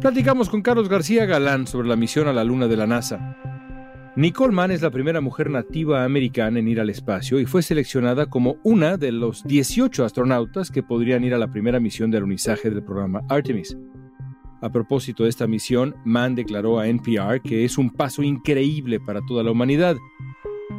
Platicamos 0.00 0.48
con 0.48 0.62
Carlos 0.62 0.88
García 0.88 1.26
Galán 1.26 1.66
sobre 1.66 1.86
la 1.86 1.94
misión 1.94 2.26
a 2.26 2.32
la 2.32 2.42
Luna 2.42 2.68
de 2.68 2.76
la 2.78 2.86
NASA. 2.86 3.36
Nicole 4.16 4.54
Mann 4.54 4.70
es 4.70 4.80
la 4.80 4.90
primera 4.90 5.20
mujer 5.20 5.50
nativa 5.50 6.04
americana 6.04 6.58
en 6.58 6.68
ir 6.68 6.80
al 6.80 6.88
espacio 6.88 7.38
y 7.38 7.44
fue 7.44 7.60
seleccionada 7.60 8.24
como 8.24 8.56
una 8.62 8.96
de 8.96 9.12
los 9.12 9.44
18 9.44 10.02
astronautas 10.02 10.70
que 10.70 10.82
podrían 10.82 11.22
ir 11.22 11.34
a 11.34 11.38
la 11.38 11.50
primera 11.50 11.80
misión 11.80 12.10
de 12.10 12.16
alunizaje 12.16 12.70
del 12.70 12.82
programa 12.82 13.20
Artemis. 13.28 13.76
A 14.62 14.72
propósito 14.72 15.24
de 15.24 15.28
esta 15.28 15.46
misión, 15.46 15.94
Mann 16.06 16.34
declaró 16.34 16.78
a 16.78 16.88
NPR 16.88 17.42
que 17.42 17.66
es 17.66 17.76
un 17.76 17.90
paso 17.90 18.22
increíble 18.22 19.00
para 19.00 19.20
toda 19.26 19.42
la 19.42 19.50
humanidad 19.50 19.98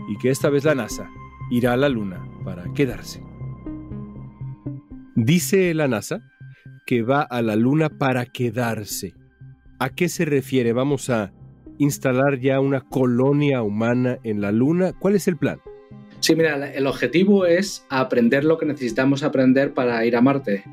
y 0.09 0.17
que 0.17 0.31
esta 0.31 0.49
vez 0.49 0.65
la 0.65 0.73
NASA 0.73 1.07
irá 1.51 1.73
a 1.73 1.77
la 1.77 1.89
Luna 1.89 2.27
para 2.43 2.63
quedarse. 2.73 3.23
Dice 5.15 5.75
la 5.75 5.87
NASA 5.87 6.23
que 6.85 7.01
va 7.01 7.21
a 7.21 7.41
la 7.41 7.55
Luna 7.55 7.89
para 7.89 8.25
quedarse. 8.25 9.13
¿A 9.79 9.89
qué 9.89 10.09
se 10.09 10.25
refiere? 10.25 10.73
¿Vamos 10.73 11.09
a 11.09 11.31
instalar 11.77 12.39
ya 12.39 12.59
una 12.59 12.81
colonia 12.81 13.63
humana 13.63 14.19
en 14.23 14.41
la 14.41 14.51
Luna? 14.51 14.93
¿Cuál 14.93 15.15
es 15.15 15.27
el 15.27 15.37
plan? 15.37 15.59
Sí, 16.19 16.35
mira, 16.35 16.71
el 16.71 16.85
objetivo 16.85 17.45
es 17.45 17.85
aprender 17.89 18.43
lo 18.43 18.57
que 18.57 18.67
necesitamos 18.67 19.23
aprender 19.23 19.73
para 19.73 20.05
ir 20.05 20.15
a 20.15 20.21
Marte. 20.21 20.63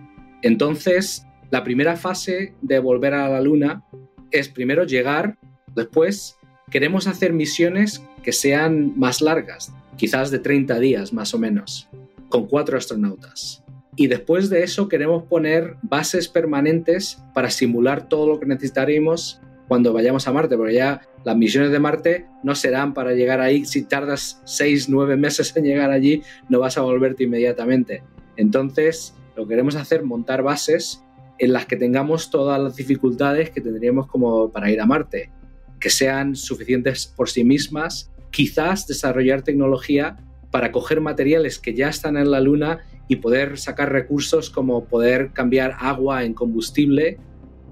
Entonces, 0.42 1.26
la 1.50 1.64
primera 1.64 1.96
fase 1.96 2.54
de 2.60 2.78
volver 2.78 3.14
a 3.14 3.28
la 3.28 3.40
Luna 3.40 3.82
es 4.30 4.48
primero 4.48 4.84
llegar, 4.84 5.38
después 5.74 6.36
queremos 6.70 7.06
hacer 7.06 7.32
misiones 7.32 8.04
que 8.22 8.32
sean 8.32 8.92
más 8.98 9.22
largas, 9.22 9.72
quizás 9.96 10.30
de 10.30 10.38
30 10.38 10.78
días 10.80 11.14
más 11.14 11.32
o 11.32 11.38
menos, 11.38 11.88
con 12.28 12.46
cuatro 12.46 12.76
astronautas 12.76 13.64
y 13.98 14.06
después 14.06 14.48
de 14.48 14.62
eso 14.62 14.88
queremos 14.88 15.24
poner 15.24 15.74
bases 15.82 16.28
permanentes 16.28 17.20
para 17.34 17.50
simular 17.50 18.08
todo 18.08 18.28
lo 18.28 18.38
que 18.38 18.46
necesitaremos 18.46 19.40
cuando 19.66 19.92
vayamos 19.92 20.28
a 20.28 20.32
Marte, 20.32 20.56
porque 20.56 20.74
ya 20.74 21.00
las 21.24 21.36
misiones 21.36 21.72
de 21.72 21.80
Marte 21.80 22.26
no 22.44 22.54
serán 22.54 22.94
para 22.94 23.14
llegar 23.14 23.40
ahí, 23.40 23.64
si 23.64 23.82
tardas 23.82 24.40
seis, 24.44 24.88
nueve 24.88 25.16
meses 25.16 25.54
en 25.56 25.64
llegar 25.64 25.90
allí, 25.90 26.22
no 26.48 26.60
vas 26.60 26.78
a 26.78 26.82
volverte 26.82 27.24
inmediatamente. 27.24 28.04
Entonces, 28.36 29.16
lo 29.34 29.42
que 29.42 29.48
queremos 29.50 29.74
hacer, 29.74 30.04
montar 30.04 30.44
bases 30.44 31.02
en 31.40 31.52
las 31.52 31.66
que 31.66 31.74
tengamos 31.74 32.30
todas 32.30 32.62
las 32.62 32.76
dificultades 32.76 33.50
que 33.50 33.60
tendríamos 33.60 34.06
como 34.06 34.52
para 34.52 34.70
ir 34.70 34.80
a 34.80 34.86
Marte, 34.86 35.32
que 35.80 35.90
sean 35.90 36.36
suficientes 36.36 37.08
por 37.08 37.28
sí 37.28 37.42
mismas, 37.42 38.12
quizás 38.30 38.86
desarrollar 38.86 39.42
tecnología 39.42 40.18
para 40.52 40.70
coger 40.70 41.00
materiales 41.00 41.58
que 41.58 41.74
ya 41.74 41.88
están 41.88 42.16
en 42.16 42.30
la 42.30 42.40
Luna 42.40 42.78
y 43.08 43.16
poder 43.16 43.58
sacar 43.58 43.90
recursos 43.90 44.50
como 44.50 44.84
poder 44.84 45.32
cambiar 45.32 45.74
agua 45.78 46.24
en 46.24 46.34
combustible 46.34 47.18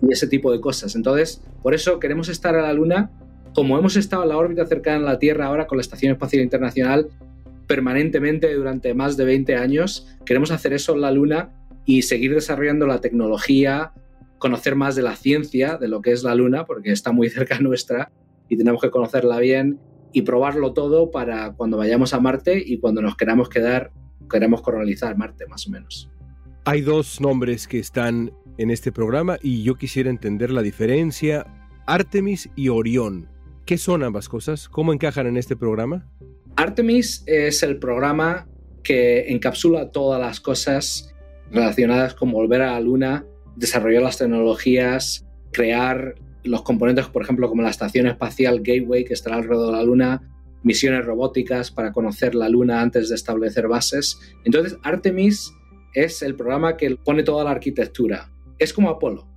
y 0.02 0.12
ese 0.12 0.26
tipo 0.26 0.50
de 0.50 0.60
cosas. 0.60 0.96
Entonces, 0.96 1.42
por 1.62 1.74
eso 1.74 2.00
queremos 2.00 2.28
estar 2.28 2.56
a 2.56 2.62
la 2.62 2.72
Luna, 2.72 3.10
como 3.54 3.78
hemos 3.78 3.96
estado 3.96 4.22
en 4.22 4.30
la 4.30 4.36
órbita 4.36 4.66
cercana 4.66 4.98
a 4.98 5.12
la 5.12 5.18
Tierra 5.18 5.46
ahora 5.46 5.66
con 5.66 5.78
la 5.78 5.82
Estación 5.82 6.12
Espacial 6.12 6.42
Internacional, 6.42 7.08
permanentemente 7.66 8.52
durante 8.54 8.94
más 8.94 9.16
de 9.16 9.24
20 9.24 9.56
años. 9.56 10.06
Queremos 10.24 10.50
hacer 10.50 10.72
eso 10.72 10.94
en 10.94 11.02
la 11.02 11.10
Luna 11.10 11.52
y 11.84 12.02
seguir 12.02 12.34
desarrollando 12.34 12.86
la 12.86 13.00
tecnología, 13.00 13.92
conocer 14.38 14.74
más 14.74 14.96
de 14.96 15.02
la 15.02 15.16
ciencia, 15.16 15.76
de 15.76 15.88
lo 15.88 16.00
que 16.00 16.12
es 16.12 16.22
la 16.22 16.34
Luna, 16.34 16.64
porque 16.64 16.92
está 16.92 17.12
muy 17.12 17.28
cerca 17.30 17.58
nuestra 17.60 18.10
y 18.48 18.56
tenemos 18.56 18.80
que 18.80 18.90
conocerla 18.90 19.38
bien 19.38 19.78
y 20.12 20.22
probarlo 20.22 20.72
todo 20.72 21.10
para 21.10 21.52
cuando 21.52 21.76
vayamos 21.76 22.14
a 22.14 22.20
Marte 22.20 22.62
y 22.64 22.78
cuando 22.78 23.02
nos 23.02 23.16
queramos 23.16 23.48
quedar, 23.48 23.90
queremos 24.30 24.62
colonizar 24.62 25.16
Marte 25.16 25.46
más 25.46 25.66
o 25.66 25.70
menos. 25.70 26.10
Hay 26.64 26.80
dos 26.80 27.20
nombres 27.20 27.68
que 27.68 27.78
están 27.78 28.32
en 28.58 28.70
este 28.70 28.90
programa 28.92 29.38
y 29.42 29.62
yo 29.62 29.76
quisiera 29.76 30.10
entender 30.10 30.50
la 30.50 30.62
diferencia. 30.62 31.46
Artemis 31.86 32.48
y 32.56 32.68
Orión. 32.68 33.28
¿Qué 33.64 33.78
son 33.78 34.02
ambas 34.02 34.28
cosas? 34.28 34.68
¿Cómo 34.68 34.92
encajan 34.92 35.26
en 35.26 35.36
este 35.36 35.56
programa? 35.56 36.08
Artemis 36.56 37.22
es 37.26 37.62
el 37.62 37.78
programa 37.78 38.48
que 38.82 39.32
encapsula 39.32 39.90
todas 39.90 40.20
las 40.20 40.40
cosas 40.40 41.14
relacionadas 41.50 42.14
con 42.14 42.30
volver 42.30 42.62
a 42.62 42.72
la 42.72 42.80
Luna, 42.80 43.26
desarrollar 43.56 44.02
las 44.02 44.18
tecnologías, 44.18 45.26
crear 45.52 46.14
los 46.44 46.62
componentes, 46.62 47.06
por 47.06 47.22
ejemplo, 47.22 47.48
como 47.48 47.62
la 47.62 47.70
Estación 47.70 48.06
Espacial 48.06 48.60
Gateway, 48.62 49.04
que 49.04 49.14
estará 49.14 49.36
alrededor 49.36 49.66
de 49.66 49.78
la 49.78 49.82
Luna, 49.82 50.35
misiones 50.66 51.04
robóticas 51.04 51.70
para 51.70 51.92
conocer 51.92 52.34
la 52.34 52.48
Luna 52.48 52.80
antes 52.80 53.08
de 53.08 53.14
establecer 53.14 53.68
bases. 53.68 54.18
Entonces, 54.44 54.76
Artemis 54.82 55.54
es 55.94 56.22
el 56.22 56.34
programa 56.34 56.76
que 56.76 56.96
pone 56.96 57.22
toda 57.22 57.44
la 57.44 57.52
arquitectura. 57.52 58.32
Es 58.58 58.72
como 58.72 58.90
Apolo. 58.90 59.28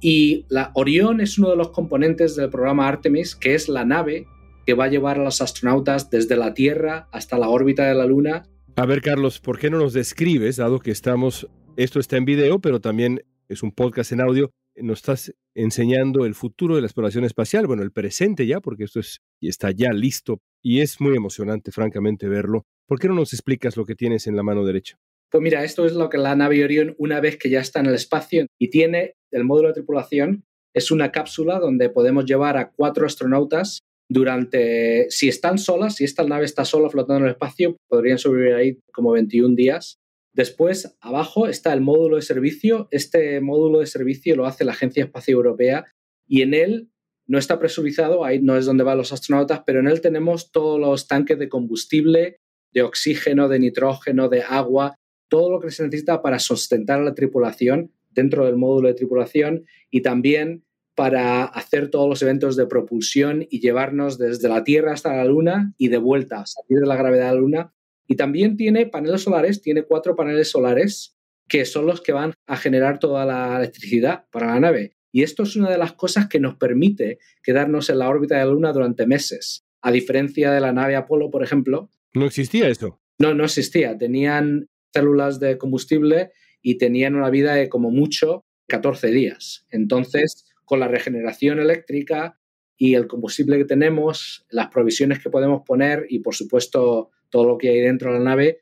Y 0.00 0.46
la 0.48 0.70
Orión 0.74 1.20
es 1.20 1.38
uno 1.38 1.50
de 1.50 1.56
los 1.56 1.72
componentes 1.72 2.36
del 2.36 2.48
programa 2.48 2.88
Artemis, 2.88 3.36
que 3.36 3.54
es 3.54 3.68
la 3.68 3.84
nave 3.84 4.26
que 4.64 4.72
va 4.72 4.84
a 4.84 4.88
llevar 4.88 5.20
a 5.20 5.24
los 5.24 5.42
astronautas 5.42 6.08
desde 6.08 6.36
la 6.36 6.54
Tierra 6.54 7.08
hasta 7.12 7.38
la 7.38 7.50
órbita 7.50 7.86
de 7.86 7.94
la 7.94 8.06
Luna. 8.06 8.44
A 8.76 8.86
ver, 8.86 9.02
Carlos, 9.02 9.40
¿por 9.40 9.58
qué 9.58 9.68
no 9.68 9.78
nos 9.78 9.92
describes, 9.92 10.56
dado 10.56 10.78
que 10.78 10.90
estamos, 10.90 11.48
esto 11.76 12.00
está 12.00 12.16
en 12.16 12.24
video, 12.24 12.60
pero 12.60 12.80
también 12.80 13.22
es 13.48 13.62
un 13.62 13.72
podcast 13.72 14.12
en 14.12 14.22
audio, 14.22 14.50
nos 14.76 15.00
estás 15.00 15.34
enseñando 15.54 16.24
el 16.24 16.34
futuro 16.34 16.76
de 16.76 16.80
la 16.80 16.86
exploración 16.86 17.24
espacial, 17.24 17.66
bueno, 17.66 17.82
el 17.82 17.92
presente 17.92 18.46
ya, 18.46 18.60
porque 18.60 18.84
esto 18.84 19.00
es, 19.00 19.20
está 19.40 19.70
ya 19.70 19.90
listo 19.92 20.40
y 20.62 20.80
es 20.80 21.00
muy 21.00 21.16
emocionante, 21.16 21.72
francamente, 21.72 22.28
verlo. 22.28 22.64
¿Por 22.86 22.98
qué 22.98 23.08
no 23.08 23.14
nos 23.14 23.32
explicas 23.32 23.76
lo 23.76 23.84
que 23.84 23.94
tienes 23.94 24.26
en 24.26 24.36
la 24.36 24.42
mano 24.42 24.64
derecha? 24.64 24.98
Pues 25.30 25.42
mira, 25.42 25.62
esto 25.62 25.84
es 25.84 25.92
lo 25.92 26.08
que 26.08 26.16
la 26.16 26.34
nave 26.34 26.64
Orion, 26.64 26.94
una 26.98 27.20
vez 27.20 27.36
que 27.36 27.50
ya 27.50 27.60
está 27.60 27.80
en 27.80 27.86
el 27.86 27.94
espacio 27.94 28.46
y 28.58 28.70
tiene 28.70 29.14
el 29.30 29.44
módulo 29.44 29.68
de 29.68 29.74
tripulación, 29.74 30.44
es 30.74 30.90
una 30.90 31.12
cápsula 31.12 31.58
donde 31.58 31.90
podemos 31.90 32.24
llevar 32.24 32.56
a 32.56 32.70
cuatro 32.70 33.04
astronautas 33.04 33.80
durante, 34.08 35.10
si 35.10 35.28
están 35.28 35.58
solas, 35.58 35.96
si 35.96 36.04
esta 36.04 36.24
nave 36.24 36.46
está 36.46 36.64
sola 36.64 36.88
flotando 36.88 37.18
en 37.18 37.24
el 37.26 37.32
espacio, 37.32 37.76
podrían 37.88 38.18
sobrevivir 38.18 38.54
ahí 38.54 38.78
como 38.92 39.12
21 39.12 39.54
días. 39.54 39.98
Después, 40.34 40.96
abajo 41.00 41.46
está 41.46 41.72
el 41.72 41.80
módulo 41.80 42.16
de 42.16 42.22
servicio. 42.22 42.88
Este 42.90 43.40
módulo 43.40 43.80
de 43.80 43.86
servicio 43.86 44.36
lo 44.36 44.46
hace 44.46 44.64
la 44.64 44.72
Agencia 44.72 45.04
Espacial 45.04 45.36
Europea 45.36 45.84
y 46.26 46.42
en 46.42 46.54
él 46.54 46.88
no 47.28 47.38
está 47.38 47.58
presurizado, 47.58 48.24
ahí 48.24 48.40
no 48.40 48.56
es 48.56 48.66
donde 48.66 48.84
van 48.84 48.98
los 48.98 49.12
astronautas, 49.12 49.62
pero 49.66 49.80
en 49.80 49.86
él 49.86 50.00
tenemos 50.00 50.50
todos 50.50 50.80
los 50.80 51.06
tanques 51.06 51.38
de 51.38 51.48
combustible, 51.48 52.40
de 52.72 52.82
oxígeno, 52.82 53.48
de 53.48 53.58
nitrógeno, 53.58 54.28
de 54.28 54.42
agua, 54.42 54.96
todo 55.28 55.50
lo 55.50 55.60
que 55.60 55.70
se 55.70 55.84
necesita 55.84 56.22
para 56.22 56.38
sustentar 56.38 57.00
a 57.00 57.04
la 57.04 57.14
tripulación 57.14 57.92
dentro 58.10 58.46
del 58.46 58.56
módulo 58.56 58.88
de 58.88 58.94
tripulación 58.94 59.66
y 59.90 60.00
también 60.00 60.64
para 60.94 61.44
hacer 61.44 61.90
todos 61.90 62.08
los 62.08 62.22
eventos 62.22 62.56
de 62.56 62.66
propulsión 62.66 63.46
y 63.48 63.60
llevarnos 63.60 64.18
desde 64.18 64.48
la 64.48 64.64
Tierra 64.64 64.94
hasta 64.94 65.14
la 65.14 65.24
Luna 65.24 65.74
y 65.78 65.88
de 65.88 65.98
vuelta, 65.98 66.44
salir 66.44 66.80
de 66.80 66.86
la 66.86 66.96
gravedad 66.96 67.28
de 67.28 67.34
la 67.34 67.40
Luna. 67.40 67.74
Y 68.08 68.16
también 68.16 68.56
tiene 68.56 68.86
paneles 68.86 69.22
solares, 69.22 69.62
tiene 69.62 69.84
cuatro 69.84 70.16
paneles 70.16 70.50
solares 70.50 71.14
que 71.46 71.64
son 71.66 71.86
los 71.86 72.00
que 72.00 72.12
van 72.12 72.34
a 72.46 72.56
generar 72.56 72.98
toda 72.98 73.24
la 73.24 73.58
electricidad 73.58 74.24
para 74.32 74.48
la 74.48 74.60
nave. 74.60 74.97
Y 75.12 75.22
esto 75.22 75.42
es 75.42 75.56
una 75.56 75.70
de 75.70 75.78
las 75.78 75.92
cosas 75.92 76.28
que 76.28 76.40
nos 76.40 76.56
permite 76.56 77.18
quedarnos 77.42 77.90
en 77.90 77.98
la 77.98 78.08
órbita 78.08 78.36
de 78.36 78.44
la 78.44 78.50
Luna 78.50 78.72
durante 78.72 79.06
meses. 79.06 79.64
A 79.80 79.90
diferencia 79.90 80.52
de 80.52 80.60
la 80.60 80.72
nave 80.72 80.96
Apolo, 80.96 81.30
por 81.30 81.42
ejemplo. 81.42 81.90
¿No 82.14 82.26
existía 82.26 82.68
esto? 82.68 83.00
No, 83.18 83.34
no 83.34 83.44
existía. 83.44 83.96
Tenían 83.96 84.68
células 84.92 85.40
de 85.40 85.58
combustible 85.58 86.32
y 86.62 86.78
tenían 86.78 87.14
una 87.14 87.30
vida 87.30 87.54
de 87.54 87.68
como 87.68 87.90
mucho 87.90 88.44
14 88.68 89.08
días. 89.08 89.66
Entonces, 89.70 90.46
con 90.64 90.80
la 90.80 90.88
regeneración 90.88 91.58
eléctrica 91.58 92.38
y 92.76 92.94
el 92.94 93.06
combustible 93.06 93.58
que 93.58 93.64
tenemos, 93.64 94.46
las 94.50 94.68
provisiones 94.68 95.20
que 95.20 95.30
podemos 95.30 95.62
poner 95.66 96.06
y, 96.08 96.20
por 96.20 96.34
supuesto, 96.34 97.10
todo 97.30 97.44
lo 97.46 97.58
que 97.58 97.70
hay 97.70 97.80
dentro 97.80 98.12
de 98.12 98.18
la 98.18 98.24
nave, 98.24 98.60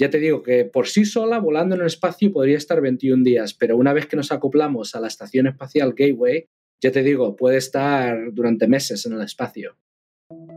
ya 0.00 0.08
te 0.08 0.18
digo 0.18 0.42
que 0.42 0.64
por 0.64 0.88
sí 0.88 1.04
sola, 1.04 1.38
volando 1.40 1.74
en 1.74 1.82
el 1.82 1.86
espacio, 1.86 2.32
podría 2.32 2.56
estar 2.56 2.80
21 2.80 3.22
días, 3.22 3.52
pero 3.52 3.76
una 3.76 3.92
vez 3.92 4.06
que 4.06 4.16
nos 4.16 4.32
acoplamos 4.32 4.94
a 4.94 5.00
la 5.00 5.08
Estación 5.08 5.46
Espacial 5.46 5.92
Gateway, 5.92 6.48
ya 6.80 6.90
te 6.90 7.02
digo, 7.02 7.36
puede 7.36 7.58
estar 7.58 8.16
durante 8.32 8.66
meses 8.66 9.04
en 9.04 9.12
el 9.12 9.20
espacio. 9.20 9.76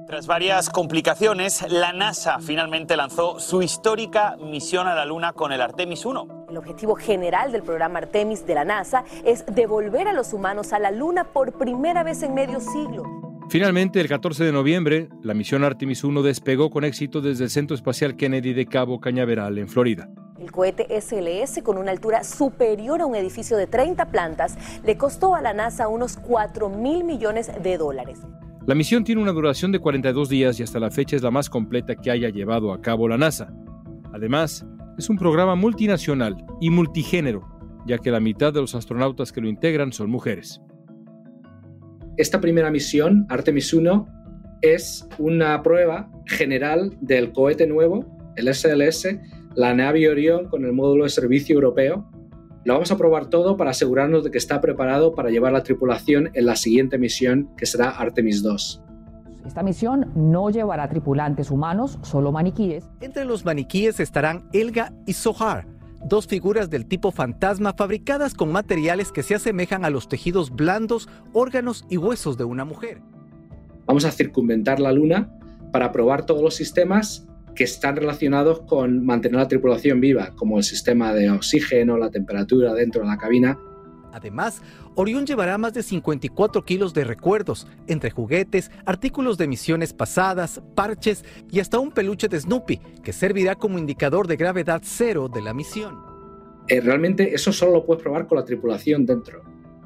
Tras 0.08 0.28
varias 0.28 0.70
complicaciones, 0.70 1.70
la 1.70 1.92
NASA 1.92 2.40
finalmente 2.40 2.96
lanzó 2.96 3.38
su 3.42 3.62
histórica 3.62 4.38
misión 4.38 4.88
a 4.88 4.96
la 4.96 5.04
Luna 5.04 5.34
con 5.34 5.52
el 5.52 5.60
Artemis 5.60 6.06
1. 6.06 6.46
El 6.50 6.58
objetivo 6.58 6.96
general 6.96 7.52
del 7.52 7.64
programa 7.64 8.00
Artemis 8.00 8.48
de 8.48 8.56
la 8.56 8.64
NASA 8.64 9.04
es 9.26 9.44
devolver 9.48 10.08
a 10.08 10.14
los 10.14 10.32
humanos 10.32 10.72
a 10.72 10.80
la 10.80 10.92
Luna 10.92 11.34
por 11.34 11.58
primera 11.58 12.04
vez 12.04 12.24
en 12.24 12.34
medio 12.34 12.62
siglo. 12.62 13.23
Finalmente, 13.54 14.02
el 14.02 14.08
14 14.08 14.46
de 14.46 14.52
noviembre, 14.52 15.10
la 15.22 15.36
misión 15.36 15.64
Artemis 15.64 16.04
1 16.04 16.24
despegó 16.24 16.72
con 16.72 16.84
éxito 16.84 17.22
desde 17.22 17.44
el 17.44 17.52
Centro 17.52 17.76
Espacial 17.76 18.16
Kennedy 18.16 18.52
de 18.52 18.66
Cabo 18.66 19.00
Cañaveral, 19.00 19.60
en 19.60 19.68
Florida. 19.68 20.10
El 20.40 20.52
cohete 20.52 20.88
SLS, 21.00 21.62
con 21.62 21.78
una 21.78 21.92
altura 21.92 22.24
superior 22.24 23.02
a 23.02 23.06
un 23.06 23.16
edificio 23.16 23.56
de 23.56 23.68
30 23.68 24.10
plantas, 24.10 24.58
le 24.84 24.98
costó 24.98 25.36
a 25.36 25.42
la 25.44 25.54
NASA 25.54 25.88
unos 25.88 26.18
4 26.18 26.68
mil 26.68 27.04
millones 27.04 27.52
de 27.62 27.78
dólares. 27.78 28.22
La 28.66 28.74
misión 28.74 29.04
tiene 29.04 29.22
una 29.22 29.34
duración 29.34 29.72
de 29.72 29.78
42 29.78 30.30
días 30.30 30.60
y 30.60 30.64
hasta 30.64 30.80
la 30.80 30.90
fecha 30.90 31.16
es 31.16 31.22
la 31.22 31.30
más 31.30 31.48
completa 31.48 31.94
que 31.94 32.10
haya 32.10 32.30
llevado 32.30 32.74
a 32.74 32.82
cabo 32.82 33.08
la 33.08 33.20
NASA. 33.20 33.54
Además, 34.16 34.66
es 34.98 35.12
un 35.12 35.20
programa 35.20 35.54
multinacional 35.54 36.44
y 36.60 36.72
multigénero, 36.72 37.48
ya 37.86 38.00
que 38.00 38.10
la 38.10 38.20
mitad 38.20 38.52
de 38.52 38.62
los 38.62 38.74
astronautas 38.74 39.32
que 39.32 39.42
lo 39.42 39.48
integran 39.48 39.94
son 39.94 40.10
mujeres. 40.10 40.60
Esta 42.16 42.40
primera 42.40 42.70
misión, 42.70 43.26
Artemis 43.30 43.74
1, 43.74 44.08
es 44.62 45.08
una 45.18 45.62
prueba 45.64 46.12
general 46.26 46.96
del 47.02 47.32
cohete 47.32 47.66
nuevo, 47.66 48.06
el 48.36 48.54
SLS, 48.54 49.18
la 49.56 49.74
nave 49.74 50.08
Orion 50.08 50.48
con 50.48 50.64
el 50.64 50.74
módulo 50.74 51.06
de 51.06 51.10
servicio 51.10 51.56
europeo, 51.56 52.08
lo 52.66 52.74
vamos 52.74 52.92
a 52.92 52.98
probar 52.98 53.26
todo 53.26 53.58
para 53.58 53.72
asegurarnos 53.72 54.24
de 54.24 54.32
que 54.32 54.38
está 54.38 54.62
preparado 54.62 55.16
para 55.16 55.30
llevar 55.30 55.52
la 55.52 55.64
tripulación 55.64 56.30
en 56.34 56.46
la 56.46 56.56
siguiente 56.56 56.98
misión, 56.98 57.50
que 57.58 57.66
será 57.66 57.90
Artemis 57.90 58.42
2. 58.42 58.82
Esta 59.46 59.64
misión 59.64 60.12
no 60.16 60.50
llevará 60.50 60.88
tripulantes 60.88 61.52
humanos, 61.52 62.00
solo 62.04 62.32
maniquíes. 62.32 62.90
Entre 63.02 63.26
los 63.26 63.44
maniquíes 63.44 64.00
estarán 64.00 64.48
Elga 64.54 64.94
y 65.06 65.14
Sohar, 65.14 65.68
dos 66.06 66.28
figuras 66.28 66.70
del 66.70 66.86
tipo 66.86 67.12
fantasma 67.12 67.74
fabricadas 67.74 68.34
con 68.34 68.52
materiales 68.52 69.12
que 69.12 69.24
se 69.24 69.36
asemejan 69.36 69.86
a 69.86 69.90
los 69.90 70.08
tejidos 70.08 70.52
blandos, 70.52 71.10
órganos 71.32 71.86
y 71.90 71.98
huesos 71.98 72.38
de 72.38 72.44
una 72.44 72.66
mujer. 72.66 73.02
Vamos 73.86 74.06
a 74.06 74.12
circunventar 74.12 74.80
la 74.80 74.92
Luna 74.92 75.30
para 75.72 75.92
probar 75.92 76.26
todos 76.26 76.42
los 76.42 76.56
sistemas 76.56 77.28
que 77.56 77.64
están 77.64 77.96
relacionados 77.96 78.62
con 78.62 79.06
mantener 79.06 79.40
la 79.40 79.48
tripulación 79.48 80.00
viva, 80.02 80.34
como 80.36 80.58
el 80.58 80.64
sistema 80.64 81.14
de 81.14 81.30
oxígeno, 81.30 81.98
la 81.98 82.10
temperatura 82.10 82.74
dentro 82.74 83.04
de 83.04 83.08
la 83.08 83.18
cabina. 83.18 83.60
Además, 84.14 84.62
Orión 84.94 85.26
llevará 85.26 85.58
más 85.58 85.74
de 85.74 85.82
54 85.82 86.64
kilos 86.64 86.94
de 86.94 87.04
recuerdos, 87.04 87.68
entre 87.88 88.12
juguetes, 88.12 88.70
artículos 88.86 89.40
de 89.40 89.48
misiones 89.48 89.92
pasadas, 89.92 90.62
parches 90.76 91.26
y 91.52 91.60
hasta 91.60 91.80
un 91.80 91.92
peluche 91.92 92.28
de 92.28 92.40
Snoopy, 92.40 92.80
que 93.04 93.12
servirá 93.12 93.56
como 93.56 93.80
indicador 93.80 94.28
de 94.28 94.36
gravedad 94.36 94.82
cero 94.84 95.30
de 95.34 95.42
la 95.42 95.54
misión. 95.56 95.98
Eh, 96.68 96.80
realmente 96.80 97.34
eso 97.34 97.52
solo 97.52 97.74
lo 97.74 97.86
puedes 97.86 98.04
probar 98.04 98.28
con 98.28 98.38
la 98.38 98.46
tripulación 98.46 99.06
dentro. 99.06 99.42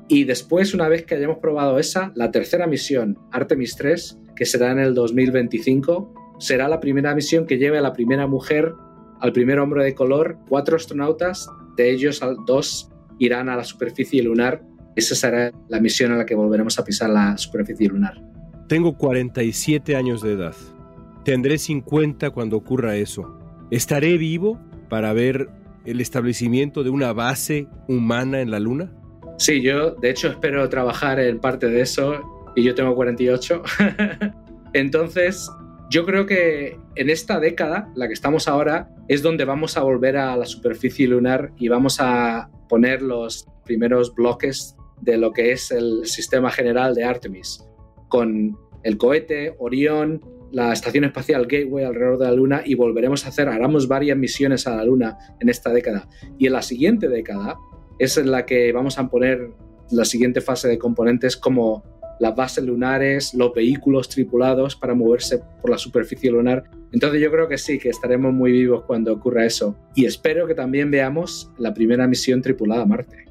Y 0.09 0.25
después, 0.25 0.73
una 0.73 0.89
vez 0.89 1.05
que 1.05 1.15
hayamos 1.15 1.37
probado 1.39 1.79
esa, 1.79 2.11
la 2.15 2.29
tercera 2.29 2.67
misión, 2.67 3.17
Artemis 3.31 3.75
3, 3.77 4.19
que 4.35 4.45
será 4.45 4.71
en 4.71 4.79
el 4.79 4.93
2025, 4.93 6.35
será 6.39 6.67
la 6.67 6.79
primera 6.81 7.15
misión 7.15 7.45
que 7.45 7.57
lleve 7.57 7.77
a 7.77 7.81
la 7.81 7.93
primera 7.93 8.27
mujer, 8.27 8.73
al 9.21 9.31
primer 9.31 9.59
hombre 9.59 9.83
de 9.85 9.95
color, 9.95 10.37
cuatro 10.47 10.75
astronautas, 10.75 11.49
de 11.77 11.91
ellos 11.91 12.21
dos 12.45 12.89
irán 13.19 13.49
a 13.49 13.55
la 13.55 13.63
superficie 13.63 14.21
lunar. 14.21 14.61
Esa 14.95 15.15
será 15.15 15.51
la 15.69 15.79
misión 15.79 16.11
a 16.11 16.17
la 16.17 16.25
que 16.25 16.35
volveremos 16.35 16.79
a 16.79 16.83
pisar 16.83 17.09
la 17.09 17.37
superficie 17.37 17.87
lunar. 17.87 18.21
Tengo 18.67 18.97
47 18.97 19.95
años 19.95 20.21
de 20.21 20.33
edad. 20.33 20.55
Tendré 21.23 21.57
50 21.57 22.31
cuando 22.31 22.57
ocurra 22.57 22.95
eso. 22.95 23.37
¿Estaré 23.69 24.17
vivo 24.17 24.59
para 24.89 25.13
ver 25.13 25.49
el 25.85 26.01
establecimiento 26.01 26.83
de 26.83 26.89
una 26.89 27.13
base 27.13 27.67
humana 27.87 28.41
en 28.41 28.51
la 28.51 28.59
Luna? 28.59 28.91
Sí, 29.37 29.61
yo 29.61 29.91
de 29.91 30.09
hecho 30.09 30.29
espero 30.29 30.67
trabajar 30.67 31.19
en 31.19 31.39
parte 31.39 31.67
de 31.67 31.81
eso 31.81 32.21
y 32.55 32.63
yo 32.63 32.73
tengo 32.75 32.95
48. 32.95 33.61
Entonces, 34.73 35.49
Yo 35.89 36.05
creo 36.05 36.25
que 36.25 36.77
en 36.95 37.09
esta 37.09 37.39
década, 37.39 37.89
la 37.95 38.07
que 38.07 38.13
estamos 38.13 38.49
ahora, 38.49 38.89
es 39.07 39.21
donde 39.21 39.45
vamos 39.45 39.77
a 39.77 39.83
volver 39.83 40.17
a 40.17 40.35
la 40.35 40.45
superficie 40.45 41.07
lunar 41.07 41.53
y 41.57 41.69
vamos 41.69 41.99
a 42.01 42.49
poner 42.67 43.01
los 43.01 43.47
primeros 43.63 44.13
bloques 44.13 44.75
de 45.01 45.17
lo 45.17 45.31
que 45.31 45.53
es 45.53 45.71
el 45.71 46.05
sistema 46.05 46.51
general 46.51 46.93
de 46.93 47.05
Artemis, 47.05 47.63
con 48.09 48.57
el 48.83 48.97
cohete 48.97 49.55
Orión, 49.59 50.21
la 50.51 50.73
estación 50.73 51.05
espacial 51.05 51.45
Gateway 51.45 51.85
alrededor 51.85 52.17
de 52.17 52.25
la 52.25 52.31
Luna 52.31 52.61
y 52.65 52.75
volveremos 52.75 53.25
a 53.25 53.29
hacer, 53.29 53.47
haremos 53.47 53.87
varias 53.87 54.17
misiones 54.17 54.67
a 54.67 54.75
la 54.75 54.83
Luna 54.83 55.17
en 55.39 55.47
esta 55.47 55.71
década. 55.71 56.09
Y 56.37 56.47
en 56.47 56.53
la 56.53 56.61
siguiente 56.61 57.07
década 57.07 57.57
es 57.99 58.17
en 58.17 58.31
la 58.31 58.45
que 58.45 58.71
vamos 58.73 58.97
a 58.99 59.09
poner 59.09 59.51
la 59.91 60.03
siguiente 60.03 60.41
fase 60.41 60.67
de 60.67 60.77
componentes 60.77 61.37
como 61.37 61.83
las 62.19 62.35
bases 62.35 62.63
lunares, 62.63 63.33
los 63.33 63.53
vehículos 63.53 64.09
tripulados 64.09 64.75
para 64.75 64.93
moverse 64.93 65.41
por 65.61 65.69
la 65.69 65.77
superficie 65.77 66.31
lunar. 66.31 66.63
Entonces 66.91 67.21
yo 67.21 67.31
creo 67.31 67.47
que 67.47 67.57
sí, 67.57 67.79
que 67.79 67.89
estaremos 67.89 68.33
muy 68.33 68.51
vivos 68.51 68.83
cuando 68.85 69.13
ocurra 69.13 69.45
eso. 69.45 69.77
Y 69.95 70.05
espero 70.05 70.47
que 70.47 70.55
también 70.55 70.91
veamos 70.91 71.51
la 71.57 71.73
primera 71.73 72.07
misión 72.07 72.41
tripulada 72.41 72.83
a 72.83 72.85
Marte. 72.85 73.25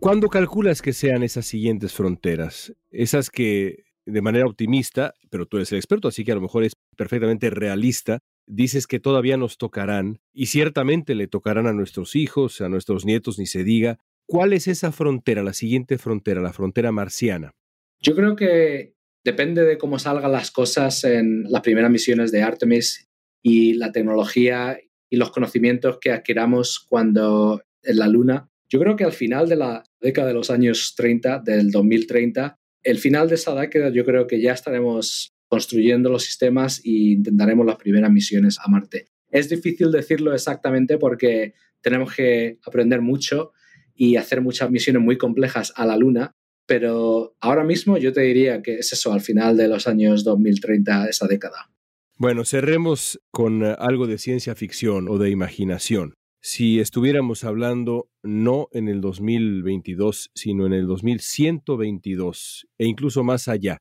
¿Cuándo 0.00 0.28
calculas 0.28 0.80
que 0.80 0.92
sean 0.92 1.22
esas 1.22 1.46
siguientes 1.46 1.92
fronteras? 1.92 2.72
Esas 2.90 3.30
que 3.30 3.84
de 4.06 4.22
manera 4.22 4.46
optimista, 4.46 5.12
pero 5.28 5.46
tú 5.46 5.58
eres 5.58 5.70
el 5.72 5.78
experto, 5.78 6.08
así 6.08 6.24
que 6.24 6.32
a 6.32 6.34
lo 6.34 6.40
mejor 6.40 6.64
es 6.64 6.72
perfectamente 6.96 7.50
realista, 7.50 8.20
dices 8.46 8.86
que 8.86 9.00
todavía 9.00 9.36
nos 9.36 9.58
tocarán, 9.58 10.20
y 10.32 10.46
ciertamente 10.46 11.14
le 11.14 11.26
tocarán 11.26 11.66
a 11.66 11.74
nuestros 11.74 12.16
hijos, 12.16 12.60
a 12.60 12.68
nuestros 12.68 13.04
nietos, 13.04 13.38
ni 13.38 13.46
se 13.46 13.64
diga. 13.64 13.98
¿Cuál 14.26 14.52
es 14.52 14.66
esa 14.68 14.92
frontera, 14.92 15.42
la 15.42 15.52
siguiente 15.52 15.98
frontera, 15.98 16.40
la 16.40 16.52
frontera 16.52 16.92
marciana? 16.92 17.52
Yo 18.00 18.14
creo 18.14 18.36
que 18.36 18.94
depende 19.24 19.64
de 19.64 19.76
cómo 19.76 19.98
salgan 19.98 20.32
las 20.32 20.50
cosas 20.50 21.04
en 21.04 21.44
las 21.50 21.62
primeras 21.62 21.90
misiones 21.90 22.30
de 22.30 22.42
Artemis 22.42 23.08
y 23.42 23.74
la 23.74 23.92
tecnología 23.92 24.78
y 25.10 25.16
los 25.16 25.30
conocimientos 25.30 25.98
que 26.00 26.12
adquiramos 26.12 26.78
cuando 26.88 27.62
en 27.82 27.98
la 27.98 28.08
Luna. 28.08 28.48
Yo 28.68 28.78
creo 28.78 28.96
que 28.96 29.04
al 29.04 29.12
final 29.12 29.48
de 29.48 29.56
la 29.56 29.84
década 30.00 30.28
de 30.28 30.34
los 30.34 30.50
años 30.50 30.94
30, 30.96 31.40
del 31.40 31.70
2030, 31.70 32.56
el 32.82 32.98
final 32.98 33.28
de 33.28 33.34
esa 33.34 33.54
década 33.54 33.90
yo 33.90 34.04
creo 34.04 34.26
que 34.26 34.40
ya 34.40 34.52
estaremos 34.52 35.34
construyendo 35.48 36.10
los 36.10 36.24
sistemas 36.24 36.80
e 36.84 36.90
intentaremos 36.90 37.66
las 37.66 37.76
primeras 37.76 38.12
misiones 38.12 38.58
a 38.62 38.68
Marte. 38.68 39.06
Es 39.30 39.48
difícil 39.48 39.90
decirlo 39.90 40.34
exactamente 40.34 40.98
porque 40.98 41.54
tenemos 41.80 42.14
que 42.14 42.58
aprender 42.64 43.00
mucho 43.00 43.52
y 43.94 44.16
hacer 44.16 44.40
muchas 44.40 44.70
misiones 44.70 45.02
muy 45.02 45.18
complejas 45.18 45.72
a 45.74 45.84
la 45.84 45.96
Luna 45.96 46.36
pero 46.68 47.34
ahora 47.40 47.64
mismo 47.64 47.96
yo 47.96 48.12
te 48.12 48.20
diría 48.20 48.62
que 48.62 48.74
es 48.74 48.92
eso, 48.92 49.12
al 49.12 49.22
final 49.22 49.56
de 49.56 49.68
los 49.68 49.88
años 49.88 50.22
2030, 50.22 51.08
esa 51.08 51.26
década. 51.26 51.70
Bueno, 52.18 52.44
cerremos 52.44 53.18
con 53.30 53.64
eh, 53.64 53.74
algo 53.78 54.06
de 54.06 54.18
ciencia 54.18 54.54
ficción 54.54 55.08
o 55.08 55.16
de 55.16 55.30
imaginación. 55.30 56.14
Si 56.42 56.78
estuviéramos 56.78 57.42
hablando 57.42 58.10
no 58.22 58.68
en 58.72 58.88
el 58.88 59.00
2022, 59.00 60.30
sino 60.34 60.66
en 60.66 60.74
el 60.74 60.86
2122 60.86 62.66
e 62.76 62.86
incluso 62.86 63.24
más 63.24 63.48
allá, 63.48 63.78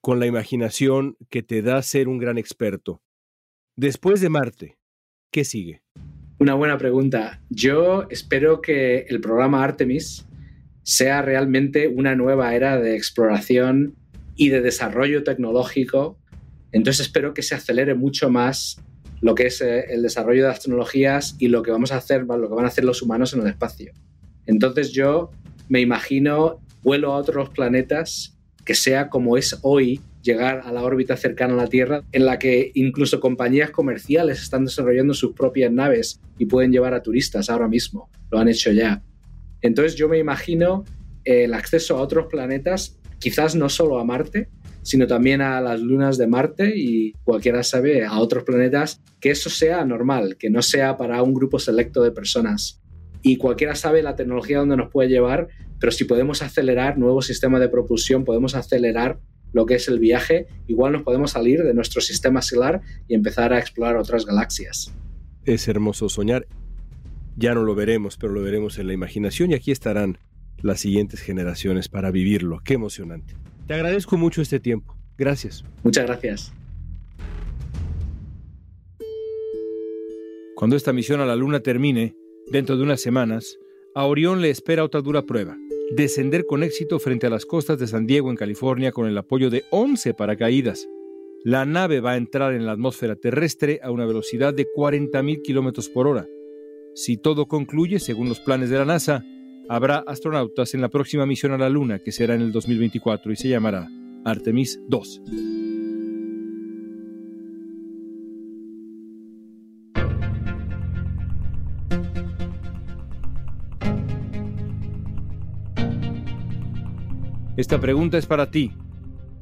con 0.00 0.20
la 0.20 0.26
imaginación 0.26 1.16
que 1.28 1.42
te 1.42 1.60
da 1.60 1.82
ser 1.82 2.06
un 2.06 2.18
gran 2.18 2.38
experto. 2.38 3.02
Después 3.76 4.20
de 4.20 4.28
Marte, 4.28 4.78
¿qué 5.32 5.44
sigue? 5.44 5.82
Una 6.38 6.54
buena 6.54 6.78
pregunta. 6.78 7.42
Yo 7.50 8.06
espero 8.10 8.60
que 8.60 9.06
el 9.08 9.20
programa 9.20 9.64
Artemis 9.64 10.27
sea 10.88 11.20
realmente 11.20 11.86
una 11.86 12.16
nueva 12.16 12.54
era 12.54 12.80
de 12.80 12.96
exploración 12.96 13.94
y 14.36 14.48
de 14.48 14.62
desarrollo 14.62 15.22
tecnológico. 15.22 16.16
Entonces 16.72 17.08
espero 17.08 17.34
que 17.34 17.42
se 17.42 17.54
acelere 17.54 17.94
mucho 17.94 18.30
más 18.30 18.80
lo 19.20 19.34
que 19.34 19.48
es 19.48 19.60
eh, 19.60 19.84
el 19.90 20.00
desarrollo 20.00 20.44
de 20.44 20.48
las 20.48 20.62
tecnologías 20.62 21.36
y 21.38 21.48
lo 21.48 21.62
que 21.62 21.72
vamos 21.72 21.92
a 21.92 21.98
hacer, 21.98 22.22
lo 22.24 22.48
que 22.48 22.54
van 22.54 22.64
a 22.64 22.68
hacer 22.68 22.84
los 22.84 23.02
humanos 23.02 23.34
en 23.34 23.42
el 23.42 23.48
espacio. 23.48 23.92
Entonces 24.46 24.90
yo 24.92 25.30
me 25.68 25.82
imagino 25.82 26.58
vuelo 26.82 27.12
a 27.12 27.18
otros 27.18 27.50
planetas 27.50 28.38
que 28.64 28.74
sea 28.74 29.10
como 29.10 29.36
es 29.36 29.58
hoy 29.60 30.00
llegar 30.22 30.62
a 30.64 30.72
la 30.72 30.82
órbita 30.82 31.18
cercana 31.18 31.52
a 31.52 31.58
la 31.58 31.66
Tierra, 31.66 32.02
en 32.12 32.24
la 32.24 32.38
que 32.38 32.70
incluso 32.72 33.20
compañías 33.20 33.72
comerciales 33.72 34.40
están 34.40 34.64
desarrollando 34.64 35.12
sus 35.12 35.34
propias 35.34 35.70
naves 35.70 36.18
y 36.38 36.46
pueden 36.46 36.72
llevar 36.72 36.94
a 36.94 37.02
turistas 37.02 37.50
ahora 37.50 37.68
mismo. 37.68 38.08
Lo 38.30 38.38
han 38.38 38.48
hecho 38.48 38.72
ya. 38.72 39.02
Entonces 39.62 39.96
yo 39.96 40.08
me 40.08 40.18
imagino 40.18 40.84
el 41.24 41.54
acceso 41.54 41.96
a 41.96 42.00
otros 42.00 42.26
planetas, 42.26 42.98
quizás 43.18 43.54
no 43.54 43.68
solo 43.68 43.98
a 43.98 44.04
Marte, 44.04 44.48
sino 44.82 45.06
también 45.06 45.42
a 45.42 45.60
las 45.60 45.80
lunas 45.80 46.16
de 46.16 46.26
Marte 46.26 46.72
y 46.74 47.12
cualquiera 47.24 47.62
sabe 47.62 48.04
a 48.04 48.18
otros 48.18 48.44
planetas, 48.44 49.02
que 49.20 49.30
eso 49.30 49.50
sea 49.50 49.84
normal, 49.84 50.36
que 50.38 50.50
no 50.50 50.62
sea 50.62 50.96
para 50.96 51.22
un 51.22 51.34
grupo 51.34 51.58
selecto 51.58 52.02
de 52.02 52.12
personas. 52.12 52.80
Y 53.20 53.36
cualquiera 53.36 53.74
sabe 53.74 54.02
la 54.02 54.16
tecnología 54.16 54.58
donde 54.58 54.76
nos 54.76 54.90
puede 54.90 55.08
llevar, 55.08 55.48
pero 55.78 55.92
si 55.92 56.04
podemos 56.04 56.40
acelerar 56.42 56.98
nuevos 56.98 57.26
sistemas 57.26 57.60
de 57.60 57.68
propulsión, 57.68 58.24
podemos 58.24 58.54
acelerar 58.54 59.18
lo 59.52 59.66
que 59.66 59.74
es 59.74 59.88
el 59.88 59.98
viaje, 59.98 60.46
igual 60.66 60.92
nos 60.92 61.02
podemos 61.02 61.32
salir 61.32 61.62
de 61.62 61.74
nuestro 61.74 62.00
sistema 62.00 62.42
solar 62.42 62.80
y 63.08 63.14
empezar 63.14 63.52
a 63.52 63.58
explorar 63.58 63.96
otras 63.96 64.24
galaxias. 64.24 64.94
Es 65.44 65.68
hermoso 65.68 66.08
soñar 66.08 66.46
ya 67.38 67.54
no 67.54 67.62
lo 67.62 67.74
veremos, 67.74 68.16
pero 68.16 68.32
lo 68.32 68.42
veremos 68.42 68.78
en 68.78 68.88
la 68.88 68.92
imaginación 68.92 69.52
y 69.52 69.54
aquí 69.54 69.70
estarán 69.70 70.18
las 70.60 70.80
siguientes 70.80 71.20
generaciones 71.20 71.88
para 71.88 72.10
vivirlo. 72.10 72.60
Qué 72.64 72.74
emocionante. 72.74 73.34
Te 73.66 73.74
agradezco 73.74 74.16
mucho 74.16 74.42
este 74.42 74.58
tiempo. 74.58 74.96
Gracias. 75.16 75.64
Muchas 75.84 76.06
gracias. 76.06 76.52
Cuando 80.56 80.74
esta 80.74 80.92
misión 80.92 81.20
a 81.20 81.26
la 81.26 81.36
Luna 81.36 81.60
termine, 81.60 82.16
dentro 82.50 82.76
de 82.76 82.82
unas 82.82 83.00
semanas, 83.00 83.56
a 83.94 84.04
Orión 84.04 84.40
le 84.42 84.50
espera 84.50 84.82
otra 84.82 85.00
dura 85.00 85.22
prueba. 85.22 85.56
Descender 85.94 86.44
con 86.44 86.64
éxito 86.64 86.98
frente 86.98 87.28
a 87.28 87.30
las 87.30 87.46
costas 87.46 87.78
de 87.78 87.86
San 87.86 88.06
Diego, 88.06 88.30
en 88.30 88.36
California, 88.36 88.90
con 88.90 89.06
el 89.06 89.16
apoyo 89.16 89.48
de 89.48 89.62
11 89.70 90.12
paracaídas. 90.14 90.88
La 91.44 91.64
nave 91.64 92.00
va 92.00 92.12
a 92.12 92.16
entrar 92.16 92.52
en 92.52 92.66
la 92.66 92.72
atmósfera 92.72 93.14
terrestre 93.14 93.78
a 93.80 93.92
una 93.92 94.06
velocidad 94.06 94.52
de 94.52 94.66
40.000 94.66 95.42
kilómetros 95.42 95.88
por 95.88 96.08
hora 96.08 96.26
si 96.98 97.16
todo 97.16 97.46
concluye 97.46 98.00
según 98.00 98.28
los 98.28 98.40
planes 98.40 98.70
de 98.70 98.78
la 98.78 98.84
NASA, 98.84 99.24
habrá 99.68 99.98
astronautas 100.08 100.74
en 100.74 100.80
la 100.80 100.88
próxima 100.88 101.26
misión 101.26 101.52
a 101.52 101.58
la 101.58 101.68
Luna, 101.68 102.00
que 102.00 102.10
será 102.10 102.34
en 102.34 102.40
el 102.40 102.50
2024 102.50 103.30
y 103.30 103.36
se 103.36 103.48
llamará 103.48 103.88
Artemis 104.24 104.80
2. 104.88 105.22
Esta 117.56 117.80
pregunta 117.80 118.18
es 118.18 118.26
para 118.26 118.50
ti. 118.50 118.72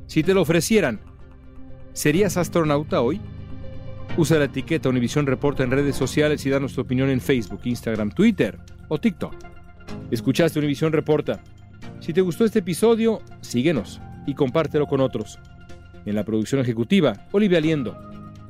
Si 0.07 0.23
te 0.23 0.35
lo 0.35 0.43
ofrecieran, 0.43 1.01
¿serías 1.95 2.37
astronauta 2.37 3.01
hoy? 3.01 3.19
Usa 4.19 4.39
la 4.39 4.47
etiqueta 4.47 4.89
Univisión 4.89 5.27
Reporta 5.27 5.63
en 5.63 5.71
redes 5.71 5.95
sociales 5.95 6.47
y 6.47 6.51
danos 6.51 6.73
tu 6.73 6.81
opinión 6.81 7.11
en 7.11 7.21
Facebook, 7.21 7.61
Instagram, 7.65 8.11
Twitter 8.11 8.59
o 8.89 8.99
TikTok. 8.99 9.35
Escuchaste 10.11 10.59
Univisión 10.59 10.91
Reporta. 10.95 11.43
Si 12.01 12.15
te 12.15 12.23
gustó 12.23 12.47
este 12.47 12.61
episodio, 12.61 13.21
síguenos 13.43 14.01
y 14.27 14.33
compártelo 14.33 14.87
con 14.87 15.03
otros. 15.03 15.39
En 16.07 16.15
la 16.15 16.25
producción 16.25 16.63
ejecutiva, 16.63 17.27
Olivia 17.33 17.61
Liendo. 17.61 17.95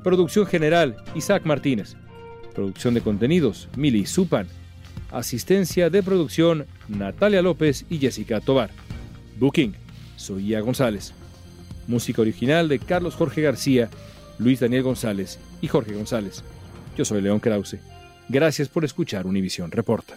Producción 0.04 0.46
general, 0.46 0.98
Isaac 1.16 1.44
Martínez. 1.44 1.96
Producción 2.54 2.94
de 2.94 3.00
contenidos, 3.00 3.68
Mili 3.76 4.06
Supan. 4.06 4.46
Asistencia 5.10 5.90
de 5.90 6.00
producción, 6.04 6.66
Natalia 6.86 7.42
López 7.42 7.86
y 7.90 7.98
Jessica 7.98 8.40
Tobar. 8.40 8.70
Booking, 9.40 9.74
Soía 10.14 10.60
González. 10.60 11.12
Música 11.88 12.22
original 12.22 12.68
de 12.68 12.78
Carlos 12.78 13.16
Jorge 13.16 13.42
García, 13.42 13.90
Luis 14.38 14.60
Daniel 14.60 14.84
González 14.84 15.40
y 15.60 15.68
Jorge 15.68 15.94
González. 15.94 16.42
Yo 16.96 17.04
soy 17.04 17.20
León 17.20 17.40
Krause. 17.40 17.78
Gracias 18.28 18.68
por 18.68 18.84
escuchar 18.84 19.26
Univisión 19.26 19.70
Reporta. 19.70 20.16